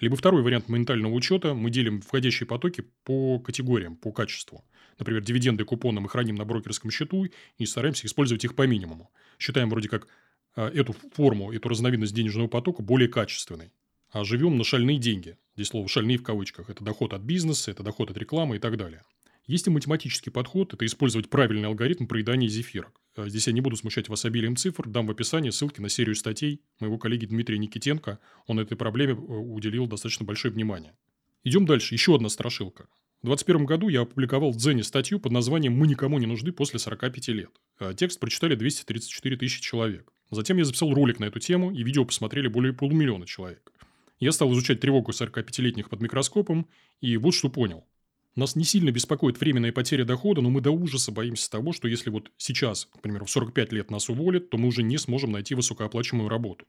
Либо 0.00 0.16
второй 0.16 0.42
вариант 0.42 0.68
ментального 0.68 1.14
учета. 1.14 1.54
Мы 1.54 1.70
делим 1.70 2.02
входящие 2.02 2.46
потоки 2.46 2.84
по 3.04 3.38
категориям, 3.38 3.96
по 3.96 4.12
качеству. 4.12 4.62
Например, 4.98 5.22
дивиденды 5.22 5.62
и 5.62 5.66
купоны 5.66 6.02
мы 6.02 6.10
храним 6.10 6.34
на 6.34 6.44
брокерском 6.44 6.90
счету 6.90 7.26
и 7.56 7.64
стараемся 7.64 8.06
использовать 8.06 8.44
их 8.44 8.54
по 8.54 8.66
минимуму. 8.66 9.10
Считаем 9.38 9.70
вроде 9.70 9.88
как 9.88 10.08
а, 10.56 10.68
эту 10.68 10.94
форму, 11.14 11.52
эту 11.52 11.70
разновидность 11.70 12.14
денежного 12.14 12.48
потока 12.48 12.82
более 12.82 13.08
качественной. 13.08 13.72
А 14.10 14.24
живем 14.24 14.56
на 14.56 14.64
шальные 14.64 14.98
деньги. 14.98 15.36
Здесь 15.54 15.68
слово 15.68 15.88
«шальные» 15.88 16.18
в 16.18 16.22
кавычках. 16.22 16.70
Это 16.70 16.84
доход 16.84 17.14
от 17.14 17.22
бизнеса, 17.22 17.70
это 17.70 17.82
доход 17.82 18.10
от 18.10 18.18
рекламы 18.18 18.56
и 18.56 18.58
так 18.58 18.76
далее. 18.76 19.02
Есть 19.46 19.68
и 19.68 19.70
математический 19.70 20.32
подход– 20.32 20.72
это 20.74 20.84
использовать 20.84 21.30
правильный 21.30 21.68
алгоритм 21.68 22.06
проедания 22.06 22.48
зефирок. 22.48 23.00
А 23.14 23.28
здесь 23.28 23.46
я 23.46 23.52
не 23.52 23.60
буду 23.60 23.76
смущать 23.76 24.08
вас 24.08 24.24
обилием 24.24 24.56
цифр, 24.56 24.88
дам 24.88 25.06
в 25.06 25.10
описании 25.12 25.50
ссылки 25.50 25.80
на 25.80 25.88
серию 25.88 26.16
статей 26.16 26.62
моего 26.80 26.98
коллеги 26.98 27.26
Дмитрия 27.26 27.58
Никитенко. 27.58 28.18
Он 28.46 28.58
этой 28.58 28.76
проблеме 28.76 29.12
э, 29.12 29.16
уделил 29.16 29.86
достаточно 29.86 30.26
большое 30.26 30.52
внимание. 30.52 30.96
Идем 31.44 31.64
дальше. 31.64 31.94
Еще 31.94 32.16
одна 32.16 32.28
страшилка. 32.28 32.88
В 33.22 33.26
2021 33.26 33.66
году 33.66 33.88
я 33.88 34.00
опубликовал 34.02 34.50
в 34.50 34.56
Дзене 34.56 34.82
статью 34.82 35.20
под 35.20 35.30
названием 35.30 35.74
«Мы 35.74 35.86
никому 35.86 36.18
не 36.18 36.26
нужны 36.26 36.52
после 36.52 36.80
45 36.80 37.28
лет». 37.28 37.50
А 37.78 37.94
текст 37.94 38.18
прочитали 38.18 38.56
234 38.56 39.36
тысячи 39.36 39.62
человек. 39.62 40.12
Затем 40.30 40.56
я 40.58 40.64
записал 40.64 40.92
ролик 40.92 41.20
на 41.20 41.26
эту 41.26 41.38
тему, 41.38 41.70
и 41.70 41.84
видео 41.84 42.04
посмотрели 42.04 42.48
более 42.48 42.72
полумиллиона 42.72 43.26
человек. 43.26 43.72
Я 44.18 44.32
стал 44.32 44.52
изучать 44.52 44.80
тревогу 44.80 45.12
45-летних 45.12 45.90
под 45.90 46.00
микроскопом, 46.00 46.68
и 47.00 47.16
вот 47.16 47.34
что 47.34 47.50
понял. 47.50 47.86
Нас 48.34 48.54
не 48.56 48.64
сильно 48.64 48.90
беспокоит 48.90 49.40
временная 49.40 49.72
потеря 49.72 50.04
дохода, 50.04 50.40
но 50.42 50.50
мы 50.50 50.60
до 50.60 50.70
ужаса 50.70 51.12
боимся 51.12 51.50
того, 51.50 51.72
что 51.72 51.88
если 51.88 52.10
вот 52.10 52.30
сейчас, 52.36 52.86
к 52.86 53.00
примеру, 53.00 53.24
в 53.24 53.30
45 53.30 53.72
лет 53.72 53.90
нас 53.90 54.08
уволят, 54.08 54.50
то 54.50 54.58
мы 54.58 54.68
уже 54.68 54.82
не 54.82 54.98
сможем 54.98 55.32
найти 55.32 55.54
высокооплачиваемую 55.54 56.28
работу. 56.28 56.66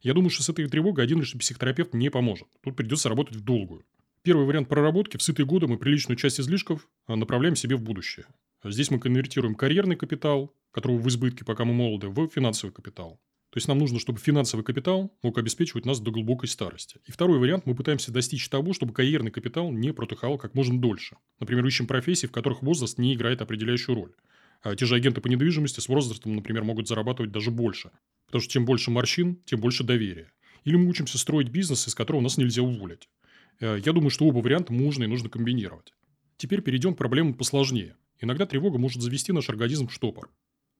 Я 0.00 0.14
думаю, 0.14 0.30
что 0.30 0.44
с 0.44 0.48
этой 0.48 0.68
тревогой 0.68 1.04
один 1.04 1.18
лишь 1.18 1.32
психотерапевт 1.32 1.92
не 1.92 2.08
поможет. 2.08 2.46
Тут 2.62 2.76
придется 2.76 3.08
работать 3.08 3.36
в 3.36 3.42
долгую. 3.42 3.84
Первый 4.22 4.46
вариант 4.46 4.68
проработки– 4.68 5.16
в 5.18 5.22
сытые 5.22 5.46
годы 5.46 5.66
мы 5.66 5.76
приличную 5.76 6.16
часть 6.16 6.40
излишков 6.40 6.88
а, 7.06 7.16
направляем 7.16 7.56
себе 7.56 7.76
в 7.76 7.82
будущее. 7.82 8.26
Здесь 8.64 8.90
мы 8.90 9.00
конвертируем 9.00 9.54
карьерный 9.54 9.96
капитал, 9.96 10.54
которого 10.70 10.98
в 10.98 11.08
избытке, 11.08 11.44
пока 11.44 11.64
мы 11.64 11.74
молоды, 11.74 12.08
в 12.08 12.28
финансовый 12.28 12.70
капитал. 12.70 13.20
То 13.50 13.56
есть 13.56 13.68
нам 13.68 13.78
нужно, 13.78 13.98
чтобы 13.98 14.18
финансовый 14.18 14.62
капитал 14.62 15.16
мог 15.22 15.38
обеспечивать 15.38 15.86
нас 15.86 16.00
до 16.00 16.10
глубокой 16.10 16.48
старости. 16.48 17.00
И 17.06 17.12
второй 17.12 17.38
вариант, 17.38 17.64
мы 17.64 17.74
пытаемся 17.74 18.12
достичь 18.12 18.48
того, 18.48 18.74
чтобы 18.74 18.92
карьерный 18.92 19.30
капитал 19.30 19.72
не 19.72 19.92
протухал 19.92 20.36
как 20.36 20.54
можно 20.54 20.78
дольше. 20.78 21.16
Например, 21.40 21.64
ищем 21.66 21.86
профессии, 21.86 22.26
в 22.26 22.32
которых 22.32 22.62
возраст 22.62 22.98
не 22.98 23.14
играет 23.14 23.40
определяющую 23.40 23.94
роль. 23.94 24.12
А 24.62 24.74
те 24.76 24.84
же 24.84 24.96
агенты 24.96 25.20
по 25.20 25.28
недвижимости 25.28 25.80
с 25.80 25.88
возрастом, 25.88 26.36
например, 26.36 26.64
могут 26.64 26.88
зарабатывать 26.88 27.32
даже 27.32 27.50
больше. 27.50 27.90
Потому 28.26 28.42
что 28.42 28.52
чем 28.52 28.64
больше 28.66 28.90
морщин, 28.90 29.36
тем 29.46 29.60
больше 29.60 29.82
доверия. 29.82 30.30
Или 30.64 30.76
мы 30.76 30.88
учимся 30.88 31.16
строить 31.16 31.48
бизнес, 31.48 31.88
из 31.88 31.94
которого 31.94 32.20
нас 32.20 32.36
нельзя 32.36 32.62
уволить. 32.62 33.08
Э, 33.60 33.78
я 33.82 33.92
думаю, 33.92 34.10
что 34.10 34.26
оба 34.26 34.38
варианта 34.38 34.72
можно 34.72 35.04
и 35.04 35.06
нужно 35.06 35.30
комбинировать. 35.30 35.94
Теперь 36.36 36.60
перейдем 36.60 36.94
к 36.94 36.98
проблемам 36.98 37.34
посложнее. 37.34 37.96
Иногда 38.20 38.46
тревога 38.46 38.78
может 38.78 39.00
завести 39.00 39.32
наш 39.32 39.48
организм 39.48 39.88
в 39.88 39.92
штопор. 39.92 40.30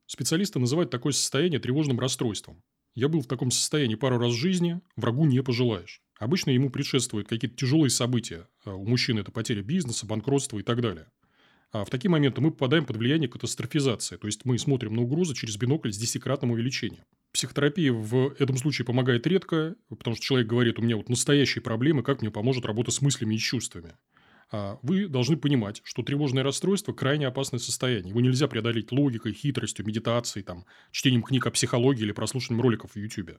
Специалисты 0.09 0.59
называют 0.59 0.91
такое 0.91 1.13
состояние 1.13 1.61
тревожным 1.61 2.01
расстройством. 2.01 2.63
Я 2.95 3.09
был 3.09 3.21
в 3.21 3.27
таком 3.27 3.51
состоянии 3.51 3.95
пару 3.95 4.19
раз 4.19 4.33
в 4.33 4.39
жизни, 4.39 4.81
врагу 4.97 5.27
не 5.27 5.43
пожелаешь. 5.43 6.01
Обычно 6.19 6.51
ему 6.51 6.71
предшествуют 6.71 7.29
какие-то 7.29 7.55
тяжелые 7.55 7.91
события. 7.91 8.49
А 8.65 8.73
у 8.73 8.87
мужчин 8.87 9.19
это 9.19 9.31
потеря 9.31 9.63
бизнеса, 9.63 10.07
банкротство 10.07 10.59
и 10.59 10.63
так 10.63 10.81
далее. 10.81 11.09
А 11.73 11.85
в 11.85 11.91
такие 11.91 12.11
моменты 12.11 12.41
мы 12.41 12.53
попадаем 12.53 12.87
под 12.87 12.97
влияние 12.97 13.29
катастрофизации, 13.29 14.17
то 14.17 14.27
есть 14.27 14.47
мы 14.47 14.59
смотрим 14.59 14.95
на 14.95 15.03
угрозы 15.03 15.35
через 15.35 15.59
бинокль 15.59 15.93
с 15.93 15.99
десятикратным 15.99 16.53
увеличением. 16.53 17.05
Психотерапия 17.35 17.93
в 17.93 18.35
этом 18.39 18.57
случае 18.57 18.87
помогает 18.87 19.27
редко, 19.27 19.77
потому 19.91 20.17
что 20.17 20.25
человек 20.25 20.49
говорит, 20.49 20.79
у 20.79 20.83
меня 20.83 20.97
вот 20.97 21.11
настоящие 21.11 21.61
проблемы, 21.61 22.03
как 22.03 22.23
мне 22.23 22.31
поможет 22.31 22.65
работа 22.65 22.91
с 22.91 23.03
мыслями 23.03 23.35
и 23.35 23.39
чувствами. 23.39 23.93
А 24.51 24.79
вы 24.83 25.09
должны 25.09 25.37
понимать, 25.37 25.81
что 25.85 26.03
тревожное 26.03 26.43
расстройство– 26.43 26.93
крайне 26.95 27.27
опасное 27.27 27.61
состояние. 27.61 28.11
Его 28.11 28.21
нельзя 28.21 28.49
преодолеть 28.49 28.93
логикой, 28.93 29.35
хитростью, 29.35 29.87
медитацией, 29.87 30.45
там, 30.45 30.65
чтением 30.91 31.23
книг 31.23 31.47
о 31.47 31.51
психологии 31.51 32.03
или 32.03 32.13
прослушиванием 32.13 32.63
роликов 32.63 32.93
в 32.93 32.97
YouTube. 32.97 33.39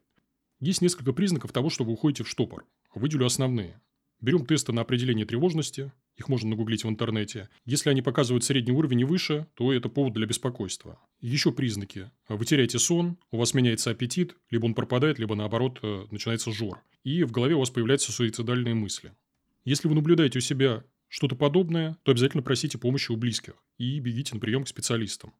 Есть 0.60 0.82
несколько 0.82 1.14
признаков 1.14 1.52
того, 1.52 1.70
что 1.70 1.84
вы 1.84 1.94
уходите 1.94 2.24
в 2.24 2.30
штопор. 2.30 2.66
Выделю 2.94 3.26
основные. 3.26 3.82
Берем 4.22 4.46
тесты 4.46 4.74
на 4.74 4.82
определение 4.82 5.26
тревожности, 5.26 5.94
их 6.18 6.28
можно 6.28 6.50
нагуглить 6.50 6.84
в 6.84 6.90
интернете. 6.90 7.48
Если 7.64 7.90
они 7.90 8.02
показывают 8.02 8.44
средний 8.44 8.74
уровень 8.74 9.00
и 9.00 9.04
выше, 9.06 9.48
то 9.54 9.72
это 9.72 9.88
повод 9.88 10.14
для 10.14 10.26
беспокойства. 10.26 11.00
Еще 11.22 11.54
признаки. 11.54 12.12
Вы 12.28 12.44
теряете 12.44 12.78
сон, 12.78 13.18
у 13.32 13.38
вас 13.38 13.54
меняется 13.54 13.92
аппетит, 13.92 14.36
либо 14.50 14.66
он 14.66 14.74
пропадает, 14.74 15.18
либо 15.18 15.36
наоборот 15.36 15.80
э, 15.82 16.08
начинается 16.12 16.52
жор. 16.52 16.84
И 17.06 17.24
в 17.24 17.32
голове 17.32 17.56
у 17.56 17.60
вас 17.60 17.70
появляются 17.70 18.12
суицидальные 18.12 18.76
мысли. 18.76 19.14
Если 19.64 19.88
вы 19.88 19.96
наблюдаете 19.96 20.40
у 20.40 20.42
себя 20.42 20.84
что-то 21.10 21.36
подобное, 21.36 21.98
то 22.04 22.12
обязательно 22.12 22.44
просите 22.44 22.78
помощи 22.78 23.12
у 23.12 23.18
близких 23.18 23.56
и 23.78 24.00
бегите 24.00 24.36
на 24.36 24.40
прием 24.40 24.64
к 24.64 24.68
специалистам. 24.68 25.34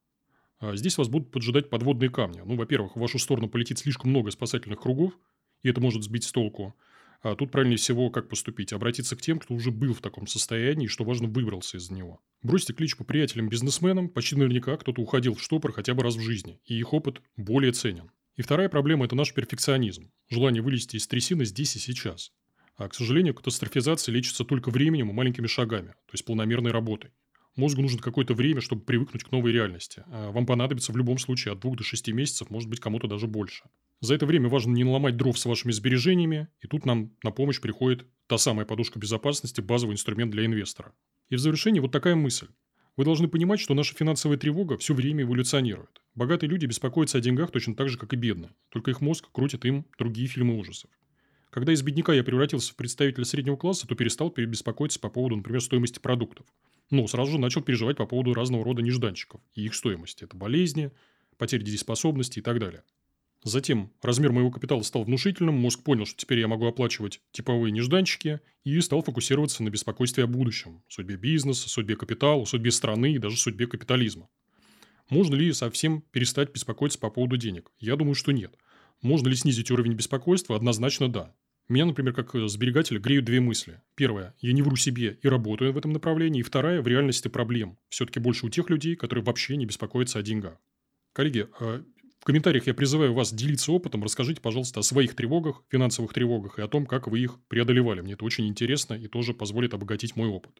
А 0.60 0.76
здесь 0.76 0.98
вас 0.98 1.08
будут 1.08 1.32
поджидать 1.32 1.70
подводные 1.70 2.10
камни. 2.10 2.42
Ну, 2.44 2.56
во-первых, 2.58 2.96
в 2.96 3.00
вашу 3.00 3.18
сторону 3.18 3.48
полетит 3.48 3.80
слишком 3.80 4.10
много 4.10 4.32
спасательных 4.32 4.82
кругов, 4.82 5.18
и 5.62 5.70
это 5.70 5.80
может 5.80 6.04
сбить 6.04 6.26
с 6.26 6.32
толку. 6.32 6.76
А 7.22 7.36
тут 7.36 7.52
правильнее 7.52 7.78
всего 7.78 8.10
как 8.10 8.30
поступить? 8.30 8.74
Обратиться 8.74 9.16
к 9.16 9.22
тем, 9.22 9.40
кто 9.40 9.54
уже 9.54 9.72
был 9.72 9.94
в 9.94 10.02
таком 10.02 10.28
состоянии, 10.28 10.86
и, 10.86 10.90
что 10.90 11.04
важно, 11.04 11.28
выбрался 11.28 11.78
из 11.78 11.90
него. 11.90 12.22
Бросьте 12.42 12.74
кличку 12.74 13.04
приятелям-бизнесменам, 13.04 14.10
почти 14.10 14.36
наверняка 14.36 14.76
кто-то 14.78 15.02
уходил 15.02 15.34
в 15.34 15.42
штопор 15.42 15.74
хотя 15.74 15.94
бы 15.94 16.04
раз 16.04 16.16
в 16.16 16.22
жизни, 16.22 16.60
и 16.66 16.78
их 16.78 16.94
опыт 16.94 17.22
более 17.38 17.74
ценен. 17.74 18.12
И 18.36 18.42
вторая 18.42 18.70
проблема– 18.70 19.06
это 19.06 19.16
наш 19.16 19.34
перфекционизм. 19.34 20.12
Желание 20.30 20.62
вылезти 20.62 20.96
из 20.96 21.08
трясины 21.08 21.44
здесь 21.44 21.76
и 21.76 21.80
сейчас. 21.80 22.32
А, 22.80 22.88
к 22.88 22.96
сожалению, 22.96 23.34
катастрофизация 23.34 24.14
лечится 24.14 24.46
только 24.46 24.70
временем 24.72 25.10
и 25.10 25.14
маленькими 25.14 25.48
шагами, 25.48 25.90
то 25.90 26.14
есть 26.14 26.24
планомерной 26.24 26.72
работой. 26.72 27.12
Мозгу 27.58 27.82
нужно 27.82 28.02
какое-то 28.02 28.34
время, 28.34 28.62
чтобы 28.62 28.84
привыкнуть 28.84 29.26
к 29.26 29.32
новой 29.34 29.52
реальности. 29.52 30.04
А 30.08 30.32
вам 30.32 30.46
понадобится 30.46 30.94
в 30.94 30.98
любом 30.98 31.18
случае 31.18 31.52
от 31.52 31.60
двух 31.60 31.76
до 31.76 31.84
шести 31.84 32.14
месяцев, 32.14 32.50
может 32.50 32.70
быть, 32.70 32.80
кому-то 32.80 33.08
даже 33.08 33.28
больше. 33.28 33.66
За 34.00 34.16
это 34.16 34.26
время 34.26 34.48
важно 34.48 34.72
не 34.72 34.86
наломать 34.86 35.18
дров 35.18 35.38
с 35.38 35.44
вашими 35.44 35.74
сбережениями, 35.74 36.48
и 36.62 36.68
тут 36.68 36.86
нам 36.86 37.12
на 37.22 37.32
помощь 37.32 37.60
приходит 37.60 38.08
та 38.28 38.38
самая 38.38 38.66
подушка 38.66 38.98
безопасности, 38.98 39.60
базовый 39.60 39.96
инструмент 39.96 40.32
для 40.32 40.46
инвестора. 40.46 40.94
И 41.28 41.36
в 41.36 41.40
завершении 41.40 41.82
вот 41.82 41.92
такая 41.92 42.16
мысль. 42.16 42.48
Вы 42.96 43.04
должны 43.04 43.28
понимать, 43.28 43.60
что 43.60 43.74
наша 43.74 43.94
финансовая 43.94 44.38
тревога 44.38 44.78
все 44.78 44.94
время 44.94 45.26
эволюционирует. 45.26 46.02
Богатые 46.16 46.50
люди 46.50 46.66
беспокоятся 46.66 47.18
о 47.18 47.22
деньгах 47.22 47.52
точно 47.52 47.76
так 47.76 47.90
же, 47.90 47.98
как 47.98 48.14
и 48.14 48.16
бедные. 48.16 48.52
Только 48.70 48.92
их 48.92 49.02
мозг 49.02 49.30
крутит 49.34 49.66
им 49.66 49.86
другие 49.98 50.30
фильмы 50.30 50.58
ужасов. 50.58 50.90
Когда 51.50 51.74
из 51.74 51.82
бедняка 51.82 52.14
я 52.14 52.24
превратился 52.24 52.74
в 52.74 52.76
представителя 52.76 53.26
среднего 53.26 53.56
класса, 53.56 53.88
то 53.88 53.96
перестал 53.96 54.30
беспокоиться 54.30 55.00
по 55.00 55.10
поводу, 55.10 55.38
например, 55.38 55.62
стоимости 55.62 56.00
продуктов. 56.00 56.46
Но 56.92 57.08
сразу 57.08 57.32
же 57.32 57.40
начал 57.40 57.62
переживать 57.62 57.98
по 57.98 58.06
поводу 58.06 58.34
разного 58.34 58.64
рода 58.64 58.82
нежданчиков 58.82 59.42
и 59.54 59.66
их 59.66 59.76
стоимости. 59.76 60.24
Это 60.24 60.36
болезни, 60.36 60.92
потеря 61.38 61.64
дееспособности 61.64 62.40
и 62.40 62.42
так 62.42 62.60
далее. 62.60 62.84
Затем 63.44 63.92
размер 64.02 64.34
моего 64.34 64.52
капитала 64.52 64.82
стал 64.82 65.04
внушительным, 65.04 65.56
мозг 65.56 65.82
понял, 65.82 66.06
что 66.06 66.18
теперь 66.18 66.40
я 66.40 66.48
могу 66.48 66.66
оплачивать 66.66 67.22
типовые 67.32 67.72
нежданчики 67.72 68.42
и 68.66 68.80
стал 68.82 69.02
фокусироваться 69.02 69.64
на 69.64 69.70
беспокойстве 69.70 70.26
о 70.26 70.28
будущем, 70.28 70.84
судьбе 70.90 71.16
бизнеса, 71.16 71.70
судьбе 71.70 71.96
капитала, 71.96 72.44
судьбе 72.44 72.72
страны 72.72 73.14
и 73.14 73.18
даже 73.18 73.38
судьбе 73.38 73.66
капитализма. 73.68 74.28
Можно 75.10 75.36
ли 75.36 75.54
совсем 75.54 76.02
перестать 76.12 76.52
беспокоиться 76.52 77.00
по 77.00 77.10
поводу 77.10 77.38
денег? 77.38 77.72
Я 77.80 77.96
думаю, 77.96 78.14
что 78.14 78.34
нет. 78.34 78.56
Можно 79.02 79.30
ли 79.30 79.36
снизить 79.36 79.72
уровень 79.72 79.94
беспокойства? 79.94 80.56
Однозначно 80.56 81.12
да. 81.12 81.34
Меня, 81.70 81.86
например, 81.86 82.14
как 82.14 82.32
сберегателя 82.50 83.00
греют 83.00 83.26
две 83.26 83.40
мысли. 83.40 83.82
Первая– 83.96 84.34
я 84.40 84.54
не 84.54 84.64
вру 84.64 84.76
себе 84.76 85.20
и 85.22 85.28
работаю 85.28 85.72
в 85.72 85.78
этом 85.78 85.94
направлении. 85.94 86.40
И 86.40 86.44
вторая– 86.44 86.82
в 86.84 86.88
реальности 86.88 87.28
проблем. 87.28 87.78
Все-таки 87.90 88.20
больше 88.20 88.48
у 88.48 88.50
тех 88.50 88.70
людей, 88.72 88.96
которые 88.96 89.24
вообще 89.24 89.56
не 89.56 89.68
беспокоятся 89.68 90.18
о 90.18 90.24
деньгах. 90.24 90.58
Коллеги, 91.14 91.48
а 91.60 91.84
в 92.20 92.26
комментариях 92.26 92.68
я 92.68 92.74
призываю 92.74 93.14
вас 93.14 93.32
делиться 93.32 93.72
опытом. 93.72 94.04
Расскажите, 94.04 94.42
пожалуйста, 94.42 94.82
о 94.82 94.84
своих 94.84 95.16
тревогах, 95.16 95.64
финансовых 95.70 96.12
тревогах 96.12 96.60
и 96.60 96.62
о 96.62 96.68
том, 96.68 96.86
как 96.86 97.08
вы 97.08 97.20
их 97.20 97.40
преодолевали. 97.48 98.02
Мне 98.02 98.14
это 98.14 98.26
очень 98.26 98.48
интересно 98.48 98.96
и 98.96 99.08
тоже 99.08 99.34
позволит 99.34 99.74
обогатить 99.74 100.16
мой 100.16 100.28
опыт. 100.28 100.52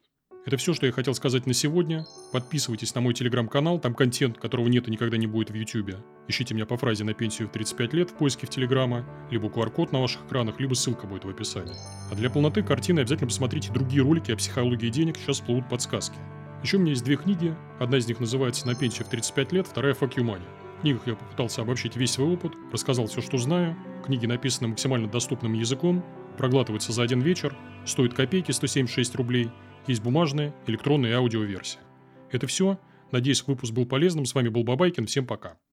Это 0.46 0.56
все, 0.56 0.72
что 0.72 0.86
я 0.86 0.92
хотел 0.92 1.14
сказать 1.14 1.46
на 1.46 1.52
сегодня. 1.52 2.06
Подписывайтесь 2.32 2.94
на 2.94 3.02
мой 3.02 3.12
телеграм-канал, 3.12 3.78
там 3.78 3.94
контент, 3.94 4.38
которого 4.38 4.68
нет 4.68 4.88
и 4.88 4.90
никогда 4.90 5.18
не 5.18 5.26
будет 5.26 5.50
в 5.50 5.54
ютюбе. 5.54 5.98
Ищите 6.28 6.54
меня 6.54 6.64
по 6.64 6.78
фразе 6.78 7.04
на 7.04 7.12
пенсию 7.12 7.48
в 7.48 7.52
35 7.52 7.92
лет 7.92 8.10
в 8.10 8.14
поиске 8.14 8.46
в 8.46 8.50
телеграма, 8.50 9.04
либо 9.30 9.48
QR-код 9.48 9.92
на 9.92 10.00
ваших 10.00 10.24
экранах, 10.24 10.58
либо 10.58 10.72
ссылка 10.72 11.06
будет 11.06 11.26
в 11.26 11.28
описании. 11.28 11.74
А 12.10 12.14
для 12.14 12.30
полноты 12.30 12.62
картины 12.62 13.00
обязательно 13.00 13.28
посмотрите 13.28 13.70
другие 13.70 14.02
ролики 14.02 14.32
о 14.32 14.36
психологии 14.36 14.88
денег, 14.88 15.18
сейчас 15.18 15.36
всплывут 15.36 15.68
подсказки. 15.68 16.16
Еще 16.62 16.78
у 16.78 16.80
меня 16.80 16.92
есть 16.92 17.04
две 17.04 17.16
книги, 17.16 17.54
одна 17.78 17.98
из 17.98 18.06
них 18.08 18.18
называется 18.18 18.66
«На 18.66 18.74
пенсию 18.74 19.04
в 19.06 19.10
35 19.10 19.52
лет», 19.52 19.66
вторая 19.66 19.92
«Fuck 19.92 20.14
you 20.14 20.24
money». 20.24 20.42
В 20.78 20.80
книгах 20.80 21.06
я 21.06 21.16
попытался 21.16 21.60
обобщить 21.60 21.96
весь 21.96 22.12
свой 22.12 22.32
опыт, 22.32 22.52
рассказал 22.72 23.06
все, 23.08 23.20
что 23.20 23.36
знаю. 23.36 23.76
Книги 24.06 24.24
написаны 24.24 24.68
максимально 24.68 25.06
доступным 25.06 25.52
языком, 25.52 26.02
проглатываются 26.38 26.92
за 26.92 27.02
один 27.02 27.20
вечер, 27.20 27.54
стоят 27.84 28.14
копейки 28.14 28.52
176 28.52 29.14
рублей– 29.16 29.50
есть 29.90 30.02
бумажная, 30.02 30.54
электронная 30.66 31.10
и 31.10 31.14
аудиоверсия. 31.14 31.80
Это 32.30 32.46
все. 32.46 32.78
Надеюсь, 33.10 33.44
выпуск 33.46 33.72
был 33.74 33.86
полезным. 33.86 34.24
С 34.24 34.34
вами 34.34 34.48
был 34.48 34.64
Бабайкин. 34.64 35.06
Всем 35.06 35.26
пока. 35.26 35.58